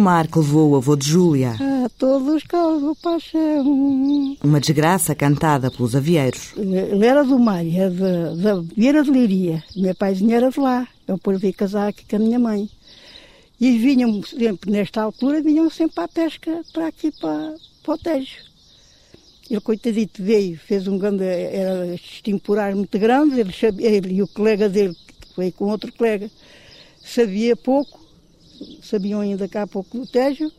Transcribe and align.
o 0.00 0.02
mar 0.02 0.26
que 0.26 0.38
levou 0.38 0.70
o 0.70 0.76
avô 0.76 0.96
de 0.96 1.06
Júlia. 1.06 1.50
A 1.84 1.88
todos 1.90 2.42
causa 2.44 2.94
paixão. 3.02 4.34
Uma 4.42 4.58
desgraça 4.58 5.14
cantada 5.14 5.70
pelos 5.70 5.94
avieiros. 5.94 6.54
Ele 6.56 7.04
era 7.04 7.22
do 7.22 7.38
mar, 7.38 7.62
era 7.66 7.90
de, 7.90 8.42
da 8.42 8.62
Vieira 8.74 9.02
de 9.02 9.10
Liria. 9.10 9.62
Meu 9.76 9.94
paizinho 9.94 10.34
era 10.34 10.50
de 10.50 10.58
lá. 10.58 10.88
Eu 11.06 11.16
depois 11.16 11.38
vim 11.38 11.52
casar 11.52 11.88
aqui 11.88 12.06
com 12.08 12.16
a 12.16 12.18
minha 12.18 12.38
mãe. 12.38 12.66
E 13.60 13.76
vinham 13.76 14.22
sempre, 14.22 14.70
nesta 14.70 15.02
altura, 15.02 15.42
vinham 15.42 15.68
sempre 15.68 16.02
à 16.02 16.08
pesca 16.08 16.62
para 16.72 16.86
aqui, 16.86 17.12
para, 17.20 17.54
para 17.82 17.94
o 17.94 17.98
Tejo. 17.98 18.36
Ele, 19.50 19.60
coitadito, 19.60 20.22
veio, 20.22 20.56
fez 20.56 20.88
um 20.88 20.96
grande, 20.96 21.24
era 21.24 21.94
temporário 22.24 22.76
muito 22.76 22.98
grande, 22.98 23.38
ele, 23.38 23.52
sabia, 23.52 23.90
ele 23.90 24.14
e 24.14 24.22
o 24.22 24.28
colega 24.28 24.66
dele, 24.66 24.94
que 24.94 25.36
veio 25.36 25.52
com 25.52 25.66
outro 25.66 25.92
colega, 25.92 26.30
sabia 27.04 27.54
pouco, 27.56 28.00
sabiam 28.82 29.20
ainda 29.20 29.48
cá 29.48 29.66
pouco 29.66 29.98
do 29.98 30.06
Tejo, 30.06 30.50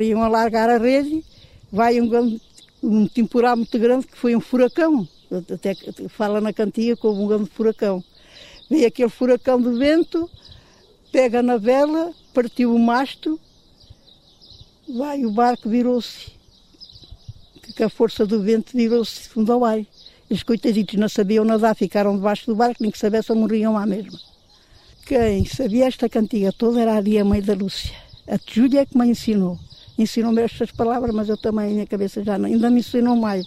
iam 0.00 0.22
alargar 0.22 0.68
a 0.68 0.78
rede, 0.78 1.24
vai 1.72 2.00
um, 2.00 2.38
um 2.82 3.08
temporal 3.08 3.56
muito 3.56 3.78
grande 3.78 4.06
que 4.06 4.16
foi 4.16 4.36
um 4.36 4.40
furacão, 4.40 5.08
até 5.52 5.74
fala 6.08 6.40
na 6.40 6.52
cantiga 6.52 6.96
como 6.96 7.24
um 7.24 7.26
grande 7.26 7.50
furacão. 7.50 8.02
Veio 8.68 8.86
aquele 8.86 9.08
furacão 9.08 9.60
de 9.60 9.70
vento, 9.78 10.30
pega 11.10 11.42
na 11.42 11.56
vela, 11.56 12.12
partiu 12.34 12.74
o 12.74 12.78
masto, 12.78 13.40
vai, 14.88 15.24
o 15.24 15.30
barco 15.30 15.68
virou-se 15.68 16.36
que 17.74 17.82
a 17.82 17.88
força 17.88 18.26
do 18.26 18.42
vento 18.42 18.72
virou-se 18.74 19.28
fundo 19.28 19.52
ao 19.52 19.64
ar. 19.64 19.80
Os 20.30 20.42
coitaditos 20.42 20.94
não 20.96 21.08
sabiam 21.08 21.44
nadar, 21.44 21.74
ficaram 21.76 22.16
debaixo 22.16 22.46
do 22.46 22.56
barco, 22.56 22.82
nem 22.82 22.90
que 22.90 22.98
soubessem 22.98 23.36
morriam 23.36 23.74
lá 23.74 23.86
mesmo. 23.86 24.18
Quem 25.06 25.44
sabia 25.44 25.86
esta 25.86 26.08
cantiga 26.08 26.52
toda 26.52 26.80
era 26.80 26.98
a 26.98 27.24
mãe 27.24 27.40
da 27.40 27.54
Lúcia. 27.54 27.94
A 28.26 28.38
Júlia 28.44 28.80
é 28.80 28.86
que 28.86 28.98
me 28.98 29.06
ensinou. 29.06 29.58
Ensinou-me 29.96 30.42
estas 30.42 30.70
palavras, 30.72 31.14
mas 31.14 31.28
eu 31.28 31.36
também, 31.36 31.66
a 31.66 31.70
minha 31.70 31.86
cabeça 31.86 32.22
já 32.24 32.36
não. 32.36 32.46
Ainda 32.46 32.68
me 32.68 32.80
ensinou 32.80 33.16
mais. 33.16 33.46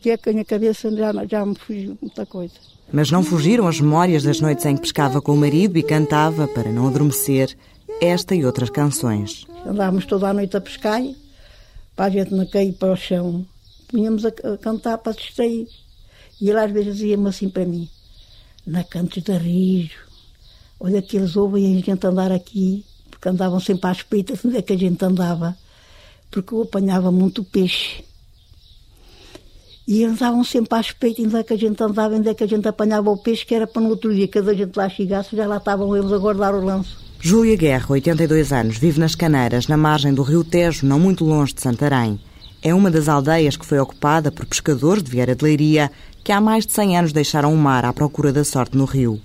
Que 0.00 0.10
é 0.10 0.16
que 0.16 0.28
a 0.28 0.32
minha 0.32 0.44
cabeça 0.44 0.90
já, 0.94 1.12
já 1.24 1.46
me 1.46 1.54
fugiu 1.54 1.96
muita 2.02 2.26
coisa. 2.26 2.54
Mas 2.92 3.10
não 3.10 3.22
fugiram 3.22 3.66
as 3.66 3.80
memórias 3.80 4.24
das 4.24 4.40
noites 4.40 4.66
em 4.66 4.74
que 4.74 4.82
pescava 4.82 5.22
com 5.22 5.32
o 5.32 5.36
marido 5.36 5.78
e 5.78 5.82
cantava, 5.82 6.46
para 6.48 6.70
não 6.70 6.88
adormecer, 6.88 7.56
esta 8.00 8.34
e 8.34 8.44
outras 8.44 8.68
canções. 8.68 9.46
Andávamos 9.64 10.04
toda 10.06 10.28
a 10.28 10.34
noite 10.34 10.56
a 10.56 10.60
pescar, 10.60 11.02
para 11.94 12.06
a 12.06 12.10
gente 12.10 12.34
não 12.34 12.46
cair 12.46 12.72
para 12.72 12.92
o 12.92 12.96
chão 12.96 13.46
punhamos 13.88 14.24
a, 14.24 14.28
a 14.28 14.58
cantar 14.58 14.98
para 14.98 15.12
distrair. 15.12 15.68
E 16.40 16.50
ele 16.50 16.58
às 16.58 16.70
vezes 16.70 16.96
dizia-me 16.96 17.28
assim 17.28 17.48
para 17.48 17.64
mim, 17.64 17.88
na 18.66 18.84
Cantos 18.84 19.22
da 19.22 19.38
Rijo, 19.38 20.05
olha 20.78 21.02
que 21.02 21.16
eles 21.16 21.36
ouvem 21.36 21.78
a 21.78 21.80
gente 21.80 22.06
andar 22.06 22.32
aqui, 22.32 22.84
porque 23.10 23.28
andavam 23.28 23.60
sempre 23.60 23.90
às 23.90 24.02
peitas, 24.02 24.44
onde 24.44 24.56
é 24.56 24.62
que 24.62 24.72
a 24.72 24.78
gente 24.78 25.04
andava, 25.04 25.56
porque 26.30 26.54
eu 26.54 26.62
apanhava 26.62 27.10
muito 27.10 27.44
peixe. 27.44 28.04
E 29.88 30.04
andavam 30.04 30.42
sempre 30.42 30.78
às 30.78 30.90
peitas, 30.90 31.24
onde 31.26 31.36
é 31.36 31.42
que 31.42 31.52
a 31.52 31.58
gente 31.58 31.82
andava, 31.82 32.14
onde 32.16 32.28
é 32.28 32.34
que 32.34 32.44
a 32.44 32.48
gente 32.48 32.66
apanhava 32.66 33.10
o 33.10 33.16
peixe, 33.16 33.46
que 33.46 33.54
era 33.54 33.66
para 33.66 33.82
no 33.82 33.90
outro 33.90 34.14
dia, 34.14 34.28
cada 34.28 34.54
gente 34.54 34.76
lá 34.76 34.88
chegasse, 34.88 35.36
já 35.36 35.46
lá 35.46 35.58
estavam 35.58 35.96
eles 35.96 36.12
a 36.12 36.18
guardar 36.18 36.54
o 36.54 36.64
lanço. 36.64 37.04
Júlia 37.20 37.56
Guerra, 37.56 37.86
82 37.88 38.52
anos, 38.52 38.78
vive 38.78 39.00
nas 39.00 39.14
Caneiras, 39.14 39.68
na 39.68 39.76
margem 39.76 40.12
do 40.12 40.22
rio 40.22 40.44
Tejo, 40.44 40.86
não 40.86 40.98
muito 40.98 41.24
longe 41.24 41.54
de 41.54 41.60
Santarém 41.62 42.20
é 42.66 42.74
uma 42.74 42.90
das 42.90 43.08
aldeias 43.08 43.56
que 43.56 43.64
foi 43.64 43.78
ocupada 43.78 44.32
por 44.32 44.44
pescadores 44.44 45.00
de 45.00 45.08
Vieira 45.08 45.36
de 45.36 45.44
Leiria 45.44 45.88
que 46.24 46.32
há 46.32 46.40
mais 46.40 46.66
de 46.66 46.72
100 46.72 46.98
anos 46.98 47.12
deixaram 47.12 47.54
o 47.54 47.56
mar 47.56 47.84
à 47.84 47.92
procura 47.92 48.32
da 48.32 48.42
sorte 48.42 48.76
no 48.76 48.84
rio. 48.84 49.20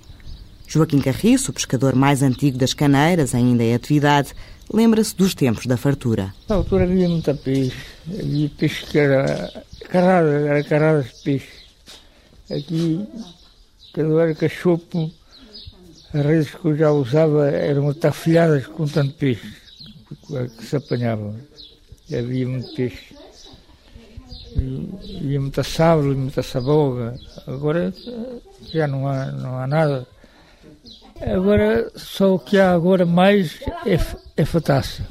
Joaquim 0.72 1.00
Carriço, 1.00 1.50
o 1.50 1.54
pescador 1.54 1.94
mais 1.94 2.22
antigo 2.22 2.56
das 2.56 2.72
Caneiras, 2.72 3.34
ainda 3.34 3.62
em 3.62 3.74
atividade, 3.74 4.32
lembra-se 4.72 5.14
dos 5.14 5.34
tempos 5.34 5.66
da 5.66 5.76
fartura. 5.76 6.32
Na 6.48 6.54
altura 6.54 6.84
havia 6.84 7.06
muita 7.10 7.34
peixe, 7.34 7.76
havia 8.08 8.50
peixe 8.56 8.86
que 8.86 8.98
era 8.98 9.52
carrada, 9.90 10.30
era 10.30 10.64
carrada 10.64 11.02
de 11.02 11.14
peixe. 11.22 11.52
Aqui, 12.50 13.06
quando 13.92 14.18
era 14.18 14.34
cachopo, 14.34 15.12
as 16.14 16.24
redes 16.24 16.54
que 16.54 16.64
eu 16.64 16.74
já 16.74 16.90
usava 16.90 17.50
eram 17.50 17.90
atafolhadas 17.90 18.66
com 18.66 18.86
tanto 18.86 19.12
peixe 19.12 19.52
que 20.56 20.64
se 20.64 20.74
apanhavam. 20.74 21.36
Havia 22.10 22.48
muito 22.48 22.74
peixe 22.74 23.14
e, 24.56 25.34
e 25.34 25.38
muita 25.38 25.62
sábado, 25.62 26.16
muita 26.16 26.42
saboga. 26.42 27.14
Agora 27.46 27.92
já 28.72 28.86
não 28.86 29.06
há, 29.06 29.26
não 29.32 29.58
há 29.58 29.66
nada. 29.66 30.08
Agora, 31.24 31.90
só 31.94 32.34
o 32.34 32.38
que 32.38 32.58
há 32.58 32.72
agora 32.72 33.06
mais 33.06 33.60
é, 33.86 33.98
é 34.36 34.44
fataça. 34.44 35.06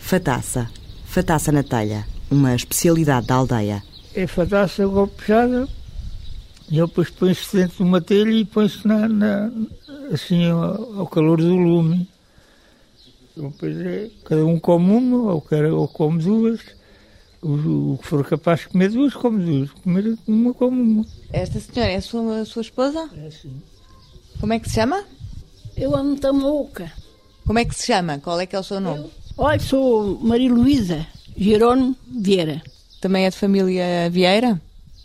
Fataça. 0.00 0.70
Fataça 1.04 1.52
na 1.52 1.62
telha. 1.62 2.06
Uma 2.30 2.54
especialidade 2.54 3.26
da 3.26 3.34
aldeia. 3.34 3.82
É 4.14 4.26
fataça 4.26 4.86
golpeada 4.86 5.68
e 6.70 6.76
depois 6.76 7.10
põe-se 7.10 7.56
dentro 7.56 7.76
de 7.78 7.82
uma 7.82 8.00
telha 8.00 8.30
e 8.30 8.44
põe-se 8.44 8.86
na, 8.86 9.08
na, 9.08 9.50
assim 10.12 10.46
ao, 10.46 11.00
ao, 11.00 11.06
calor 11.06 11.38
do 11.38 11.54
lume. 11.54 12.08
Depois 13.36 13.76
é, 13.78 14.10
cada 14.24 14.44
um 14.46 14.58
come 14.58 14.90
uma 14.90 15.32
ou, 15.32 15.44
ou 15.74 15.88
come 15.88 16.22
duas 16.22 16.60
o, 17.42 17.98
que 18.00 18.06
for 18.06 18.24
capaz 18.24 18.60
de 18.60 18.68
comer 18.68 18.90
duas, 18.90 19.14
come 19.14 19.44
duas. 19.44 19.70
Comer 19.72 20.16
uma, 20.26 20.54
come 20.54 20.80
uma. 20.80 21.06
Esta 21.32 21.58
senhora 21.58 21.92
é 21.92 21.96
a 21.96 22.00
sua, 22.00 22.40
a 22.40 22.44
sua 22.44 22.62
esposa? 22.62 23.10
É 23.16 23.30
sim. 23.30 23.60
Como 24.40 24.52
é 24.52 24.58
que 24.58 24.68
se 24.68 24.76
chama? 24.76 25.04
Eu 25.82 25.96
amo 25.96 26.16
Tamuca. 26.16 26.92
Como 27.44 27.58
é 27.58 27.64
que 27.64 27.74
se 27.74 27.86
chama? 27.86 28.20
Qual 28.20 28.38
é 28.38 28.46
que 28.46 28.54
é 28.54 28.58
o 28.60 28.62
seu 28.62 28.78
nome? 28.78 29.00
Eu, 29.00 29.10
olha, 29.36 29.58
sou 29.58 30.16
Maria 30.20 30.48
Luísa 30.48 31.04
Girone 31.36 31.96
Vieira. 32.06 32.62
Também 33.00 33.26
é 33.26 33.30
de 33.30 33.36
família 33.36 34.08
Vieira? 34.08 34.62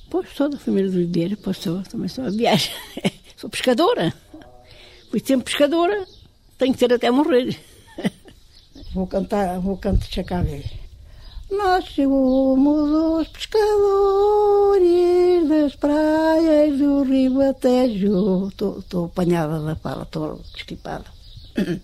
Pois, 0.07 0.29
sou 0.35 0.47
da 0.47 0.59
família 0.59 0.91
dos 0.91 1.09
Vieira, 1.09 1.35
pois 1.41 1.57
sou, 1.57 1.81
também 1.81 2.07
sou 2.07 2.25
a 2.25 2.29
Vieira. 2.29 2.61
sou 3.35 3.49
pescadora. 3.49 4.13
Fui 5.09 5.19
sempre 5.19 5.45
pescadora, 5.45 6.05
tenho 6.59 6.73
que 6.73 6.79
ser 6.79 6.93
até 6.93 7.09
morrer. 7.09 7.59
vou 8.93 9.07
cantar, 9.07 9.59
vou 9.59 9.77
cantar 9.77 10.05
Chacavé. 10.05 10.63
Nós 11.49 11.85
somos 11.95 12.89
os 13.21 13.27
pescadores 13.29 14.77
das 15.47 15.75
praias 15.75 16.77
do 16.77 17.03
Rio 17.03 17.39
Atejo. 17.49 18.49
Estou 18.49 19.05
apanhada 19.05 19.57
da 19.61 19.73
fala, 19.77 20.03
estou 20.03 20.41
desquipada. 20.53 21.05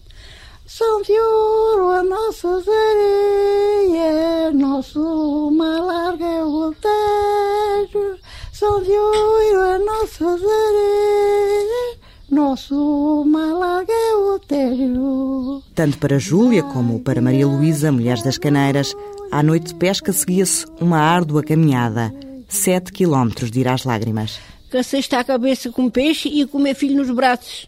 São 0.67 1.01
de 1.01 1.13
ouro 1.13 1.89
as 1.91 2.05
nossas 2.09 2.67
areias, 2.67 4.53
nosso 4.53 5.49
mar 5.51 5.79
larga 5.79 6.25
é 6.25 6.43
o 6.43 6.73
Tejo. 6.73 8.17
São 8.51 8.83
de 8.83 8.91
ouro 8.91 9.61
as 9.61 9.85
nossas 9.85 10.41
areias, 10.43 11.99
nosso 12.29 13.23
mar 13.25 13.53
larga 13.53 13.93
é 13.93 14.15
o 14.15 14.39
Tejo. 14.39 15.32
Tanto 15.75 15.97
para 15.97 16.19
Júlia 16.19 16.61
como 16.63 16.99
para 16.99 17.21
Maria 17.21 17.47
Luísa, 17.47 17.91
mulheres 17.91 18.23
das 18.23 18.37
Caneiras, 18.37 18.93
à 19.31 19.41
noite 19.41 19.67
de 19.67 19.75
pesca 19.75 20.13
seguia-se 20.13 20.65
uma 20.79 20.99
árdua 20.99 21.41
caminhada. 21.43 22.13
Sete 22.47 22.91
quilómetros 22.91 23.49
de 23.49 23.61
ir 23.61 23.67
às 23.67 23.83
lágrimas. 23.83 24.39
Cacei 24.69 24.99
está 24.99 25.19
a 25.19 25.23
cabeça 25.23 25.71
com 25.71 25.89
peixe 25.89 26.29
e 26.29 26.45
com 26.45 26.57
o 26.57 26.61
meu 26.61 26.75
filho 26.75 26.95
nos 26.95 27.09
braços. 27.09 27.67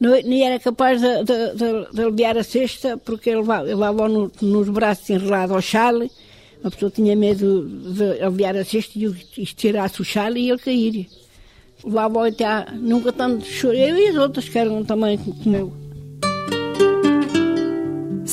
Não, 0.00 0.12
nem 0.22 0.46
era 0.46 0.60
capaz 0.60 1.00
de, 1.00 1.24
de, 1.24 1.54
de, 1.54 1.92
de 1.92 2.02
aliviar 2.02 2.38
a 2.38 2.44
cesta, 2.44 2.96
porque 2.96 3.30
ele 3.30 3.40
levava, 3.40 4.08
no, 4.08 4.30
nos 4.40 4.68
braços 4.68 5.10
enrolado 5.10 5.54
ao 5.54 5.60
chale. 5.60 6.10
A 6.62 6.70
pessoa 6.70 6.90
tinha 6.90 7.16
medo 7.16 7.68
de 7.68 8.22
aliviar 8.22 8.56
a 8.56 8.64
cesta 8.64 8.98
e 8.98 9.46
tirasse 9.46 10.00
o 10.00 10.04
chale 10.04 10.40
e 10.40 10.50
ele 10.50 10.58
cair. 10.58 11.08
Levava 11.84 12.28
até 12.28 12.70
nunca 12.72 13.12
tanto 13.12 13.44
chorei. 13.44 13.90
E 13.90 14.08
as 14.08 14.16
outras 14.16 14.48
que 14.48 14.58
eram 14.58 14.84
também 14.84 15.18
como 15.18 15.56
eu. 15.56 15.87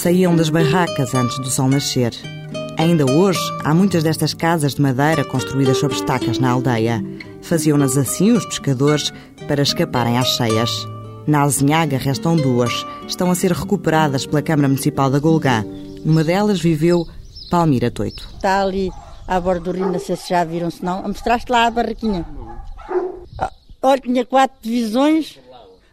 Saíam 0.05 0.35
das 0.35 0.51
barracas 0.51 1.15
antes 1.15 1.39
do 1.39 1.49
sol 1.49 1.67
nascer. 1.67 2.13
Ainda 2.77 3.11
hoje, 3.11 3.39
há 3.63 3.73
muitas 3.73 4.03
destas 4.03 4.35
casas 4.35 4.75
de 4.75 4.81
madeira 4.83 5.25
construídas 5.25 5.79
sobre 5.79 5.95
estacas 5.95 6.37
na 6.37 6.51
aldeia. 6.51 7.03
Faziam-nas 7.41 7.97
assim 7.97 8.31
os 8.31 8.45
pescadores 8.45 9.11
para 9.47 9.63
escaparem 9.63 10.19
às 10.19 10.27
cheias. 10.27 10.87
Na 11.25 11.39
Alzinhaga 11.41 11.97
restam 11.97 12.35
duas. 12.35 12.85
Estão 13.07 13.31
a 13.31 13.35
ser 13.35 13.51
recuperadas 13.51 14.27
pela 14.27 14.43
Câmara 14.43 14.67
Municipal 14.67 15.09
da 15.09 15.17
Golgã. 15.17 15.65
Numa 16.05 16.23
delas 16.23 16.61
viveu 16.61 17.07
Palmira 17.49 17.89
Toito. 17.89 18.29
Está 18.35 18.61
ali 18.61 18.91
à 19.27 19.41
sei 19.97 20.15
se 20.15 20.29
já 20.29 20.43
viram, 20.43 20.69
se 20.69 20.85
não. 20.85 21.01
Mostraste 21.01 21.51
lá 21.51 21.65
a 21.65 21.71
barraquinha. 21.71 22.23
Ah, 23.39 23.51
olha, 23.81 24.01
tinha 24.01 24.23
quatro 24.23 24.55
divisões. 24.61 25.39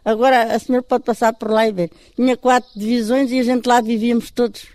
Agora 0.05 0.55
a 0.55 0.59
senhora 0.59 0.83
pode 0.83 1.03
passar 1.03 1.33
por 1.33 1.51
lá 1.51 1.67
e 1.67 1.71
ver. 1.71 1.91
Tinha 2.15 2.35
quatro 2.35 2.69
divisões 2.75 3.31
e 3.31 3.39
a 3.39 3.43
gente 3.43 3.65
lá 3.67 3.81
vivíamos 3.81 4.31
todos. 4.31 4.67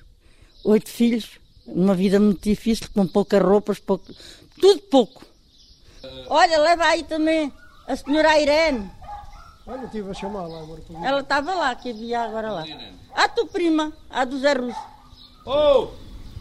Oito 0.64 0.88
filhos 0.88 1.38
uma 1.69 1.94
vida 1.94 2.19
muito 2.19 2.42
difícil, 2.42 2.88
com 2.94 3.06
poucas 3.06 3.42
roupas, 3.42 3.78
pouco, 3.78 4.12
tudo 4.60 4.80
pouco. 4.82 5.25
Olha, 6.28 6.58
leva 6.58 6.84
aí 6.84 7.02
também 7.04 7.52
a 7.86 7.96
senhora 7.96 8.40
Irene. 8.40 8.90
Olha, 9.66 9.84
estive 9.84 10.10
a 10.10 10.14
chamá-la 10.14 10.60
agora. 10.60 10.80
Ela 11.04 11.20
estava 11.20 11.54
lá, 11.54 11.75
que 11.75 11.90
havia 11.90 12.22
agora 12.22 12.50
lá. 12.50 12.64
A 13.14 13.28
tua 13.28 13.46
prima, 13.46 13.92
a 14.08 14.25
do 14.25 14.38
Zé 14.38 14.54
Russo. 14.54 14.80
Oh! 15.44 15.88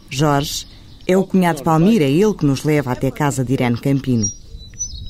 Jorge 0.08 0.66
é 1.06 1.16
o 1.16 1.26
cunhado 1.26 1.58
de 1.58 1.64
Palmira, 1.64 2.04
ele 2.04 2.34
que 2.34 2.46
nos 2.46 2.64
leva 2.64 2.92
até 2.92 3.08
a 3.08 3.12
casa 3.12 3.44
de 3.44 3.52
Irene 3.52 3.78
Campino. 3.78 4.26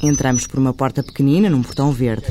Entramos 0.02 0.46
por 0.46 0.58
uma 0.58 0.72
porta 0.72 1.02
pequenina 1.02 1.48
num 1.48 1.62
portão 1.62 1.92
verde. 1.92 2.26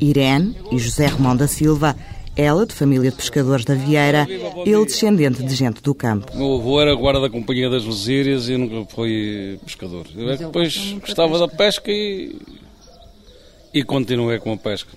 Irene 0.00 0.56
e 0.70 0.78
José 0.78 1.06
Romão 1.06 1.36
da 1.36 1.46
Silva, 1.46 1.96
ela 2.36 2.64
de 2.64 2.72
família 2.72 3.10
de 3.10 3.16
pescadores 3.16 3.64
da 3.64 3.74
Vieira, 3.74 4.26
ele 4.64 4.84
descendente 4.84 5.42
de 5.42 5.54
gente 5.54 5.82
do 5.82 5.92
campo. 5.94 6.32
O 6.32 6.36
meu 6.36 6.54
avô 6.54 6.80
era 6.80 6.94
guarda 6.94 7.20
da 7.20 7.28
Companhia 7.28 7.68
das 7.68 7.84
Lesírias 7.84 8.48
e 8.48 8.56
nunca 8.56 8.88
foi 8.94 9.58
pescador. 9.64 10.06
Eu 10.16 10.36
depois 10.36 10.92
gostava 11.00 11.36
da 11.38 11.48
pesca 11.48 11.90
e, 11.90 12.36
e 13.74 13.82
continuei 13.82 14.38
com 14.38 14.52
a 14.52 14.56
pesca. 14.56 14.92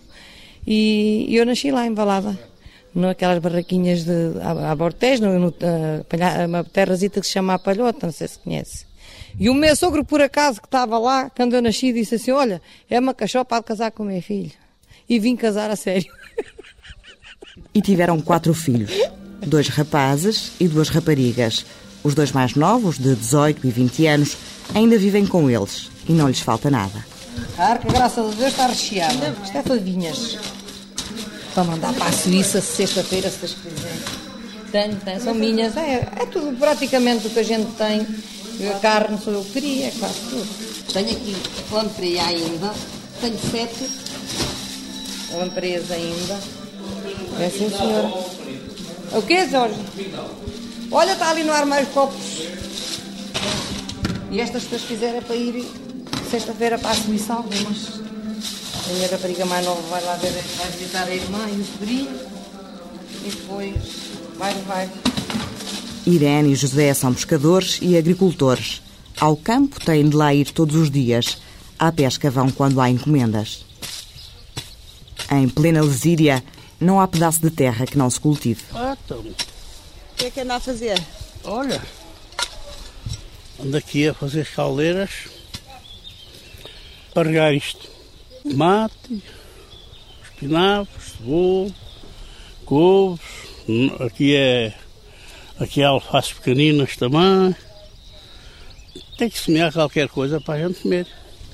E 0.67 1.35
eu 1.35 1.43
nasci 1.45 1.71
lá 1.71 1.87
em 1.87 1.95
Valada, 1.95 2.37
naquelas 2.93 3.39
barraquinhas 3.39 4.03
de 4.03 4.39
a, 4.41 4.71
a 4.71 4.75
Bortés, 4.75 5.19
no, 5.19 5.39
no, 5.39 5.47
a, 5.47 6.45
uma 6.45 6.63
terrazita 6.63 7.19
que 7.19 7.25
se 7.25 7.33
chama 7.33 7.55
a 7.55 7.59
Palhota, 7.59 8.05
não 8.05 8.13
sei 8.13 8.27
se 8.27 8.37
conhece. 8.37 8.85
E 9.39 9.49
o 9.49 9.55
meu 9.55 9.75
sogro, 9.75 10.05
por 10.05 10.21
acaso, 10.21 10.61
que 10.61 10.67
estava 10.67 10.99
lá, 10.99 11.31
quando 11.31 11.55
eu 11.55 11.61
nasci, 11.61 11.91
disse 11.91 12.15
assim, 12.15 12.31
olha, 12.31 12.61
é 12.87 12.99
uma 12.99 13.15
cachopa 13.15 13.57
de 13.57 13.63
casar 13.63 13.91
com 13.91 14.03
o 14.03 14.05
meu 14.05 14.21
filho. 14.21 14.60
E 15.11 15.19
vim 15.19 15.35
casar 15.35 15.69
a 15.69 15.75
sério. 15.75 16.09
E 17.73 17.81
tiveram 17.81 18.21
quatro 18.21 18.53
filhos, 18.53 18.91
dois 19.45 19.67
rapazes 19.67 20.53
e 20.57 20.69
duas 20.69 20.87
raparigas. 20.87 21.65
Os 22.01 22.15
dois 22.15 22.31
mais 22.31 22.55
novos, 22.55 22.97
de 22.97 23.13
18 23.13 23.67
e 23.67 23.71
20 23.71 24.07
anos, 24.07 24.37
ainda 24.73 24.97
vivem 24.97 25.25
com 25.27 25.49
eles 25.49 25.91
e 26.07 26.13
não 26.13 26.29
lhes 26.29 26.39
falta 26.39 26.71
nada. 26.71 27.05
A 27.57 27.71
arca, 27.71 27.91
graças 27.91 28.25
a 28.25 28.35
Deus, 28.37 28.51
está 28.51 28.67
recheada. 28.67 29.35
Isto 29.43 29.73
é 29.73 29.77
vinhas. 29.79 30.37
Para 31.53 31.65
mandar 31.65 31.93
para 31.93 32.05
a 32.05 32.13
Suíça 32.13 32.61
sexta-feira, 32.61 33.29
se 33.29 33.39
vocês 33.39 33.55
quiserem. 33.55 33.99
Tenho, 34.71 34.95
tenho, 34.95 35.21
são 35.21 35.33
minhas. 35.33 35.75
É, 35.75 36.07
é 36.21 36.25
tudo 36.25 36.57
praticamente 36.57 37.27
o 37.27 37.29
que 37.29 37.39
a 37.39 37.43
gente 37.43 37.69
tem. 37.73 38.07
A 38.69 38.79
carne 38.79 39.17
sou 39.21 39.33
eu 39.33 39.43
que 39.43 39.51
queria, 39.51 39.87
é 39.87 39.91
quase 39.91 40.21
tudo. 40.29 40.47
Tenho 40.93 41.11
aqui 41.11 41.35
lampreia 41.69 42.23
ainda. 42.27 42.73
Tenho 43.19 43.37
sete 43.51 44.11
lampreias 45.33 45.89
ainda. 45.91 46.39
É 47.39 47.49
sim, 47.49 47.69
senhora. 47.69 48.11
O 49.13 49.21
que, 49.21 49.47
Jorge? 49.49 49.75
Olha, 50.91 51.13
está 51.13 51.29
ali 51.29 51.43
no 51.43 51.51
armário 51.51 51.87
copos. 51.87 52.43
E 54.29 54.39
estas, 54.39 54.63
vocês 54.63 54.83
quiserem, 54.83 55.17
é 55.17 55.21
para 55.21 55.35
ir 55.35 55.65
sexta-feira 56.29 56.77
para 56.77 56.91
a 56.91 56.95
Suíça 56.95 57.33
algumas. 57.33 58.01
A 58.89 58.93
minha 58.93 59.07
rapariga 59.09 59.45
mais 59.45 59.65
nova 59.65 59.81
vai 59.89 60.03
lá 60.03 60.15
ver, 60.15 60.31
vai 60.31 60.71
visitar 60.71 61.03
a 61.03 61.15
irmã 61.15 61.39
e 61.49 61.61
o 61.61 61.65
sobrinho. 61.65 62.09
E 63.25 63.29
depois 63.29 63.75
vai 64.37 64.53
vai. 64.67 64.89
Irene 66.05 66.51
e 66.51 66.55
José 66.55 66.93
são 66.93 67.13
pescadores 67.13 67.79
e 67.81 67.97
agricultores. 67.97 68.81
Ao 69.19 69.35
campo 69.35 69.79
têm 69.79 70.09
de 70.09 70.15
lá 70.15 70.33
ir 70.33 70.51
todos 70.51 70.75
os 70.75 70.89
dias. 70.89 71.37
À 71.77 71.91
pesca 71.91 72.31
vão 72.31 72.49
quando 72.49 72.81
há 72.81 72.89
encomendas. 72.89 73.65
Em 75.31 75.47
plena 75.47 75.81
Lesíria, 75.81 76.43
não 76.79 76.99
há 76.99 77.07
pedaço 77.07 77.41
de 77.41 77.49
terra 77.49 77.85
que 77.85 77.97
não 77.97 78.09
se 78.09 78.19
cultive. 78.19 78.61
Ah, 78.73 78.97
então. 79.05 79.19
O 79.19 79.33
que 80.17 80.25
é 80.25 80.29
que 80.29 80.41
anda 80.41 80.55
a 80.55 80.59
fazer? 80.59 81.01
Olha, 81.43 81.81
ando 83.59 83.77
aqui 83.77 84.07
a 84.07 84.13
fazer 84.13 84.45
caldeiras 84.47 85.29
para 87.13 87.29
regar 87.29 87.53
isto. 87.53 87.89
Tomate, 88.43 89.23
espinafres, 90.23 91.13
cebola, 91.17 91.71
couves, 92.65 93.21
aqui 93.99 94.35
é 94.35 94.73
aqui 95.59 95.83
há 95.83 95.89
alfaces 95.89 96.33
pequeninas 96.33 96.95
também. 96.97 97.55
Tem 99.17 99.29
que 99.29 99.39
semear 99.39 99.71
qualquer 99.71 100.09
coisa 100.09 100.41
para 100.41 100.55
a 100.55 100.67
gente 100.67 100.81
comer. 100.81 101.07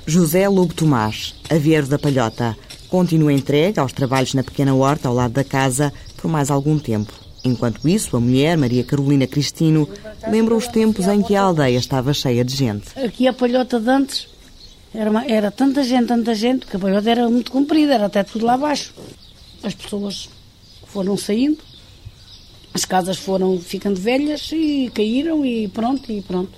José 0.05 0.47
Lobo 0.47 0.73
Tomás, 0.73 1.35
avieiro 1.49 1.87
da 1.87 1.99
Palhota, 1.99 2.57
continua 2.89 3.33
entregue 3.33 3.79
aos 3.79 3.93
trabalhos 3.93 4.33
na 4.33 4.43
pequena 4.43 4.73
horta 4.73 5.07
ao 5.07 5.13
lado 5.13 5.33
da 5.33 5.43
casa 5.43 5.93
por 6.17 6.29
mais 6.29 6.49
algum 6.49 6.79
tempo. 6.79 7.13
Enquanto 7.43 7.87
isso, 7.87 8.15
a 8.17 8.19
mulher, 8.19 8.57
Maria 8.57 8.83
Carolina 8.83 9.27
Cristino, 9.27 9.87
lembra 10.29 10.55
os 10.55 10.67
tempos 10.67 11.07
em 11.07 11.21
que 11.21 11.35
a 11.35 11.41
aldeia 11.41 11.77
estava 11.77 12.13
cheia 12.13 12.43
de 12.43 12.55
gente. 12.55 12.87
Aqui 12.99 13.27
a 13.27 13.33
palhota 13.33 13.79
de 13.79 13.89
antes 13.89 14.27
era, 14.93 15.09
uma, 15.09 15.25
era 15.25 15.51
tanta 15.51 15.83
gente, 15.83 16.07
tanta 16.07 16.33
gente, 16.33 16.65
que 16.65 16.75
a 16.75 16.79
palhota 16.79 17.09
era 17.09 17.29
muito 17.29 17.51
comprida, 17.51 17.93
era 17.93 18.05
até 18.05 18.23
tudo 18.23 18.45
lá 18.45 18.53
abaixo. 18.53 18.93
As 19.63 19.73
pessoas 19.73 20.29
foram 20.87 21.15
saindo, 21.15 21.59
as 22.73 22.85
casas 22.85 23.17
foram 23.17 23.59
ficando 23.59 23.99
velhas 23.99 24.49
e 24.51 24.91
caíram 24.93 25.45
e 25.45 25.67
pronto, 25.67 26.11
e 26.11 26.21
pronto. 26.21 26.51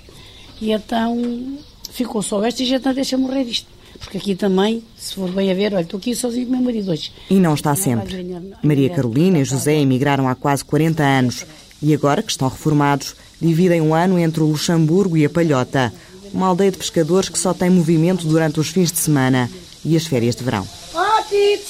E 0.62 0.72
então 0.72 1.58
ficou 1.92 2.22
só 2.22 2.44
esta 2.44 2.62
e 2.62 2.66
a 2.66 2.70
gente 2.70 2.86
não 2.86 2.94
deixa 2.94 3.18
morrer 3.18 3.44
isto. 3.44 3.68
Porque 4.00 4.18
aqui 4.18 4.36
também, 4.36 4.84
se 4.98 5.16
for 5.16 5.30
bem 5.30 5.52
a 5.52 5.54
ver, 5.54 5.74
olha, 5.74 5.84
estou 5.84 5.98
aqui 5.98 6.16
sozinho 6.16 6.48
com 6.48 6.54
o 6.54 6.56
meu 6.56 6.66
marido 6.66 6.92
hoje. 6.92 7.12
E 7.30 7.36
não 7.36 7.54
está 7.54 7.76
sempre. 7.76 8.26
Maria 8.64 8.90
Carolina 8.90 9.40
e 9.40 9.46
José 9.46 9.76
emigraram 9.76 10.28
há 10.28 10.36
quase 10.36 10.64
40 10.64 11.04
anos 11.04 11.46
e 11.82 11.94
agora 11.94 12.22
que 12.22 12.32
estão 12.32 12.48
reformados, 12.48 13.16
dividem 13.42 13.82
um 13.82 13.94
ano 13.94 14.20
entre 14.20 14.42
o 14.42 14.48
Luxemburgo 14.48 15.16
e 15.16 15.26
a 15.26 15.30
Palhota, 15.30 15.94
uma 16.34 16.48
aldeia 16.48 16.72
de 16.72 16.78
pescadores 16.78 17.30
que 17.30 17.40
só 17.40 17.54
tem 17.54 17.70
movimento 17.70 18.28
durante 18.28 18.60
os 18.60 18.70
fins 18.70 18.92
de 18.92 19.00
semana 19.00 19.50
e 19.84 19.96
as 19.96 20.06
férias 20.06 20.36
de 20.36 20.44
verão. 20.44 20.68
Ah, 20.96 21.24
Tite! 21.28 21.66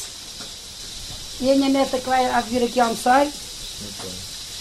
E 1.42 1.52
a 1.52 1.56
minha 1.56 1.70
neta 1.70 2.00
que 2.00 2.10
vai 2.10 2.26
a 2.26 2.42
vir 2.42 2.64
aqui 2.64 2.80
almoçar, 2.80 3.26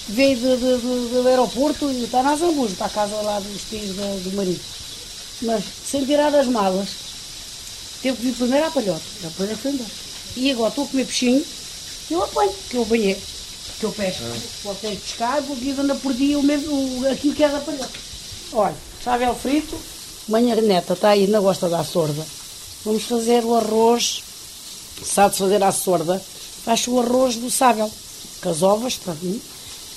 veio 0.08 0.36
de, 0.36 0.56
de, 0.56 0.76
de, 0.76 1.08
do 1.22 1.28
aeroporto 1.28 1.90
e 1.90 2.04
está 2.04 2.22
na 2.22 2.36
Zambujo, 2.36 2.74
para 2.76 2.86
a 2.86 2.90
casa 2.90 3.16
lá 3.16 3.40
dos 3.40 3.62
filhos 3.62 3.96
do, 3.96 4.30
do 4.30 4.36
marido. 4.36 4.60
Mas 5.42 5.64
sem 5.84 6.04
tirar 6.04 6.34
as 6.34 6.46
malas, 6.46 6.88
teve 8.02 8.16
que 8.16 8.22
vir 8.24 8.34
primeiro 8.34 8.66
à 8.66 8.70
palhota, 8.70 9.02
depois 9.22 9.50
é 9.50 9.54
que 9.54 9.60
foi 9.60 9.70
embora. 9.72 9.90
E 10.36 10.50
agora 10.50 10.68
estou 10.68 10.84
a 10.84 10.88
comer 10.88 11.04
peixinho, 11.04 11.44
eu 12.10 12.22
apanho, 12.22 12.54
que 12.70 12.76
eu 12.76 12.82
apanhei, 12.82 13.22
que 13.78 13.84
eu 13.84 13.92
pesco. 13.92 14.22
Ah. 14.24 14.36
Voltei 14.64 14.92
a 14.92 14.96
pescar, 14.96 15.42
porque 15.42 15.70
anda 15.70 15.94
por 15.96 16.14
dia 16.14 16.38
o 16.38 16.42
mesmo, 16.42 17.06
aquilo 17.10 17.34
que 17.34 17.44
é 17.44 17.48
da 17.48 17.60
palhota. 17.60 17.98
Olha, 18.52 19.30
o 19.30 19.34
frito, 19.34 19.78
manhã 20.28 20.54
neta 20.56 20.94
está 20.94 21.10
aí, 21.10 21.26
não 21.26 21.42
gosta 21.42 21.68
da 21.68 21.84
sorda. 21.84 22.24
Vamos 22.84 23.04
fazer 23.04 23.44
o 23.44 23.54
arroz, 23.54 24.22
sabe 25.04 25.36
fazer 25.36 25.62
a 25.62 25.72
sorda, 25.72 26.22
faz 26.64 26.86
o 26.86 27.00
arroz 27.00 27.36
do 27.36 27.50
sábel, 27.50 27.90
com 28.40 28.48
as 28.48 28.62
ovas, 28.62 28.94
para 28.94 29.14
mim, 29.14 29.40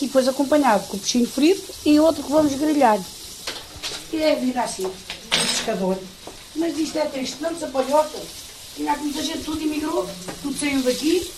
e 0.02 0.06
depois 0.06 0.28
acompanhado 0.28 0.88
com 0.88 0.98
o 0.98 1.00
peixinho 1.00 1.28
frito 1.28 1.72
e 1.86 2.00
outro 2.00 2.24
que 2.24 2.32
vamos 2.32 2.54
grelhar. 2.56 3.00
E 4.12 4.18
é 4.18 4.36
vir 4.36 4.58
assim, 4.58 4.92
pescador. 5.32 5.98
Mas 6.56 6.78
isto 6.78 6.98
é 6.98 7.06
triste, 7.06 7.38
tantos 7.38 7.64
apalhotas. 7.64 8.22
Tinha 8.76 8.92
aqui 8.92 9.04
muita 9.04 9.22
gente, 9.22 9.44
tudo 9.44 9.62
emigrou, 9.62 10.10
tudo 10.42 10.58
saiu 10.58 10.82
daqui. 10.82 11.30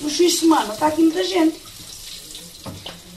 Nos 0.00 0.12
fins 0.16 0.32
de 0.32 0.38
semana 0.38 0.72
está 0.72 0.88
aqui 0.88 1.02
muita 1.02 1.24
gente. 1.24 1.60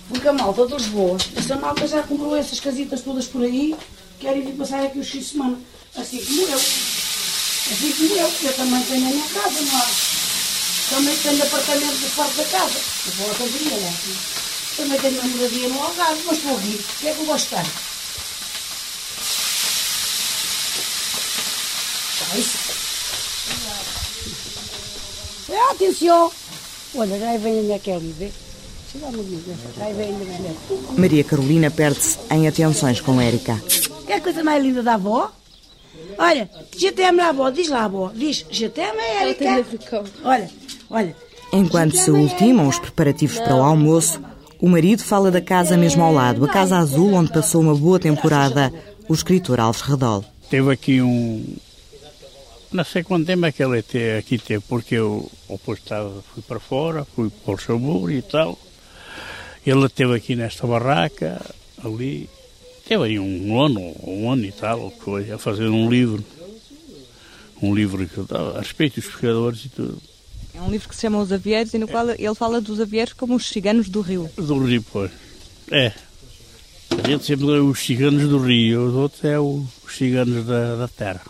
Porque 0.07 0.27
a 0.27 0.33
malta 0.33 0.65
de 0.65 0.73
Lisboa, 0.73 1.17
essa 1.35 1.55
malta 1.55 1.87
já 1.87 2.01
comprou 2.03 2.35
essas 2.35 2.59
casitas 2.59 3.01
todas 3.01 3.25
por 3.27 3.43
aí, 3.43 3.75
querem 4.19 4.43
vir 4.43 4.53
passar 4.53 4.83
aqui 4.83 4.99
os 4.99 5.09
fins 5.09 5.25
de 5.25 5.29
semana. 5.31 5.57
Assim 5.95 6.23
como 6.23 6.41
eu. 6.41 6.57
Assim 6.57 7.91
como 7.97 8.15
eu, 8.15 8.31
eu 8.43 8.53
também 8.53 8.83
tenho 8.83 9.07
a 9.07 9.09
minha 9.09 9.27
casa, 9.29 9.61
não 9.61 9.79
é? 9.79 9.87
Também 10.89 11.17
tenho 11.17 11.43
apartamento 11.43 11.97
de 11.97 12.09
fora 12.09 12.29
da 12.29 12.43
casa. 12.45 12.79
Eu 13.05 13.11
vou 13.13 13.31
a 13.31 13.35
casinha, 13.35 13.77
né? 13.77 13.93
Também 14.75 14.99
tenho 14.99 15.19
uma 15.19 15.27
moradia 15.27 15.69
no 15.69 15.83
Algarve, 15.83 16.21
mas 16.25 16.37
estou 16.37 16.57
aqui. 16.57 16.79
O 16.79 16.99
que 16.99 17.07
é 17.07 17.13
que 17.13 17.19
eu 17.19 17.25
gosto 17.25 17.49
de 17.49 17.55
estar? 17.55 17.88
É, 25.49 25.71
atenção! 25.71 26.31
Olha, 26.95 27.19
já 27.19 27.37
vem 27.37 27.59
a 27.59 27.61
minha 27.63 27.79
Kelly, 27.79 28.13
vê? 28.17 28.31
Maria 30.97 31.23
Carolina 31.23 31.71
perde-se 31.71 32.17
em 32.31 32.47
atenções 32.47 33.01
com 33.01 33.19
Érica. 33.21 33.61
Quer 34.05 34.21
coisa 34.21 34.43
mais 34.43 34.63
linda 34.63 34.81
da 34.81 34.95
avó? 34.95 35.31
Olha, 36.17 36.49
GTM 36.75 37.19
a 37.21 37.29
avó, 37.29 37.49
diz 37.49 37.69
lá, 37.69 37.85
avó. 37.85 38.11
Diz 38.13 38.45
GTM 38.49 38.99
a 38.99 39.21
Érica. 39.23 39.65
Olha, 40.23 40.49
olha. 40.89 41.15
Enquanto 41.51 41.97
se 41.97 42.11
ultimam 42.11 42.67
os 42.67 42.77
preparativos 42.77 43.39
para 43.39 43.55
o 43.55 43.63
almoço, 43.63 44.21
o 44.59 44.67
marido 44.67 45.03
fala 45.03 45.31
da 45.31 45.41
casa 45.41 45.77
mesmo 45.77 46.03
ao 46.03 46.13
lado, 46.13 46.45
a 46.45 46.49
Casa 46.49 46.77
Azul, 46.77 47.13
onde 47.13 47.31
passou 47.31 47.61
uma 47.61 47.75
boa 47.75 47.99
temporada, 47.99 48.71
o 49.07 49.13
escritor 49.13 49.59
Alves 49.59 49.81
Redol. 49.81 50.23
Teve 50.49 50.71
aqui 50.71 51.01
um, 51.01 51.43
não 52.71 52.83
sei 52.83 53.03
quanto 53.03 53.25
tempo 53.25 53.45
é 53.45 53.51
que 53.51 53.63
ele 53.63 53.79
aqui 54.17 54.37
teve, 54.37 54.63
porque 54.67 54.95
eu, 54.95 55.29
depois 55.49 55.79
estava, 55.79 56.21
fui 56.33 56.43
para 56.43 56.59
fora, 56.59 57.03
fui 57.03 57.29
para 57.29 57.51
o 57.51 57.55
Luxemburgo 57.55 58.11
e 58.11 58.21
tal. 58.21 58.59
Ele 59.65 59.85
esteve 59.85 60.15
aqui 60.15 60.35
nesta 60.35 60.67
barraca, 60.67 61.41
ali, 61.83 62.29
teve 62.87 63.03
aí 63.03 63.19
um 63.19 63.59
ano, 63.59 63.95
um 64.03 64.31
ano 64.31 64.45
e 64.45 64.51
tal, 64.51 64.91
foi 64.91 65.31
a 65.31 65.37
fazer 65.37 65.67
um 65.67 65.89
livro. 65.89 66.23
um 67.61 67.73
livro 67.73 68.07
que 68.07 68.17
eu 68.17 68.23
dava 68.23 68.57
a 68.57 68.61
respeito 68.61 69.01
dos 69.01 69.09
pescadores 69.09 69.65
e 69.65 69.69
tudo. 69.69 70.01
É 70.53 70.61
um 70.61 70.69
livro 70.69 70.89
que 70.89 70.95
se 70.95 71.01
chama 71.01 71.19
Os 71.19 71.31
Avieiros 71.31 71.73
e 71.73 71.77
no 71.77 71.87
qual 71.87 72.09
ele 72.09 72.35
fala 72.35 72.61
dos 72.61 72.79
avieiros 72.79 73.13
como 73.13 73.35
os 73.35 73.47
ciganos 73.47 73.89
do 73.89 74.01
rio. 74.01 74.29
Do 74.35 74.63
Rio, 74.63 74.83
pois. 74.91 75.11
É. 75.71 75.91
A 77.03 77.07
gente 77.07 77.25
sempre 77.25 77.45
os 77.45 77.79
ciganos 77.79 78.27
do 78.27 78.39
Rio, 78.39 78.87
os 78.87 78.95
outros 78.95 79.23
é 79.23 79.39
os 79.39 79.67
ciganos 79.89 80.45
da, 80.45 80.75
da 80.75 80.87
terra. 80.87 81.21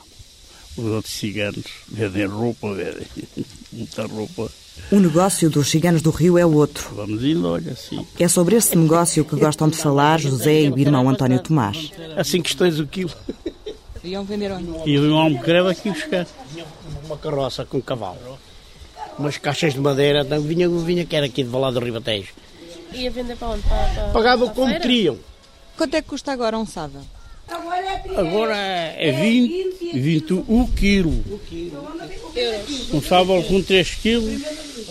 Os 0.80 0.92
outros 0.92 1.14
ciganos 1.14 1.66
vendem 1.88 2.26
roupa, 2.26 2.74
vendem 2.74 3.06
muita 3.74 4.06
roupa. 4.06 4.50
O 4.92 4.96
negócio 5.00 5.50
dos 5.50 5.70
ciganos 5.70 6.02
do 6.02 6.10
Rio 6.10 6.38
é 6.38 6.46
outro. 6.46 6.90
Vamos 6.96 7.24
indo, 7.24 7.48
olha, 7.48 7.74
assim. 7.74 8.06
É 8.18 8.28
sobre 8.28 8.56
esse 8.56 8.78
negócio 8.78 9.26
que 9.26 9.36
gostam 9.36 9.68
de 9.68 9.78
falar 9.78 10.20
José 10.20 10.62
e 10.64 10.70
o 10.72 10.80
irmão 10.80 11.10
António 11.10 11.40
Tomás. 11.44 11.92
Assim 12.16 12.42
questões 12.42 12.80
o 12.80 12.88
quilo. 12.88 13.12
Iam 14.04 14.24
vender 14.24 14.52
onde? 14.52 14.90
E 14.90 14.96
eu 14.96 15.04
um 15.04 15.18
almocreve 15.18 15.70
aqui 15.70 15.90
buscar. 15.92 16.26
Uma 17.06 17.18
carroça 17.18 17.66
com 17.66 17.82
cavalo. 17.82 18.40
Umas 19.18 19.38
caixas 19.38 19.74
de 19.74 19.80
madeira, 19.82 20.22
então 20.22 20.40
vinha, 20.42 20.70
vinha 20.70 21.06
que 21.06 21.14
era 21.16 21.26
aqui 21.26 21.44
de 21.44 21.50
Valado 21.50 21.78
do 21.78 21.86
Ribatejo. 21.86 22.30
Ia 22.94 23.12
vender 23.12 23.36
para 23.36 23.50
onde? 23.50 23.64
Para, 23.64 23.78
para, 23.90 24.10
Pagava 24.12 24.44
para 24.46 24.52
a 24.52 24.56
como 24.56 24.68
feira? 24.68 24.82
queriam. 24.82 25.18
Quanto 25.78 25.94
é 25.96 26.02
que 26.02 26.08
custa 26.08 26.32
agora 26.32 26.58
um 26.58 26.66
sábado? 26.66 27.06
Agora 28.16 28.56
é 28.56 29.12
20, 29.12 30.00
20 30.00 30.34
o 30.34 30.70
quilo. 30.76 31.24
Um 32.94 33.02
sábado 33.02 33.44
com 33.44 33.62
3 33.62 33.90
quilos, 33.96 34.42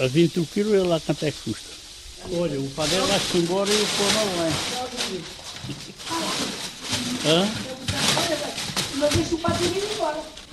a 0.01 0.07
20 0.07 0.41
o 0.41 0.47
quilo, 0.47 0.75
e 0.75 0.79
lá 0.79 1.01
quanto 1.01 1.25
é 1.25 1.31
que 1.31 1.39
custa. 1.51 1.69
Olha, 2.33 2.59
o 2.59 2.69
padeiro 2.71 3.07
vai-se 3.07 3.39
embora 3.39 3.71
e 3.71 3.75
o 3.75 3.87
pão 3.87 4.07
não 4.15 4.45
é. 4.45 4.51
Hã? 7.27 7.49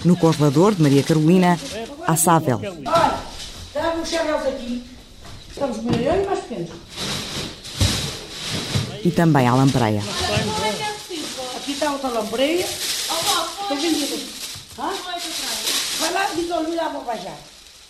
No 0.03 0.15
congelador 0.15 0.75
de 0.75 0.81
Maria 0.81 1.03
Carolina, 1.03 1.59
há 2.05 2.15
sável. 2.15 2.61
Olha, 2.63 3.19
traga 3.73 4.01
os 4.01 4.09
chavéus 4.09 4.47
aqui. 4.47 4.83
Estamos 5.49 5.83
melhores 5.83 6.23
e 6.23 6.25
mais 6.25 6.39
pequenos. 6.41 6.69
E 9.03 9.11
também 9.11 9.47
há 9.47 9.55
lampreia. 9.55 10.01
Aqui 11.65 11.71
está 11.71 11.91
outra 11.91 12.09
lampreia. 12.09 12.63
Estou 12.63 13.75
vendida. 13.75 14.15
Hã? 14.77 14.89
Vai 15.99 16.13
lá, 16.13 16.29
diz 16.35 16.51
ao 16.51 16.61
Luís, 16.61 16.79
vou 16.93 17.03
baixar. 17.03 17.35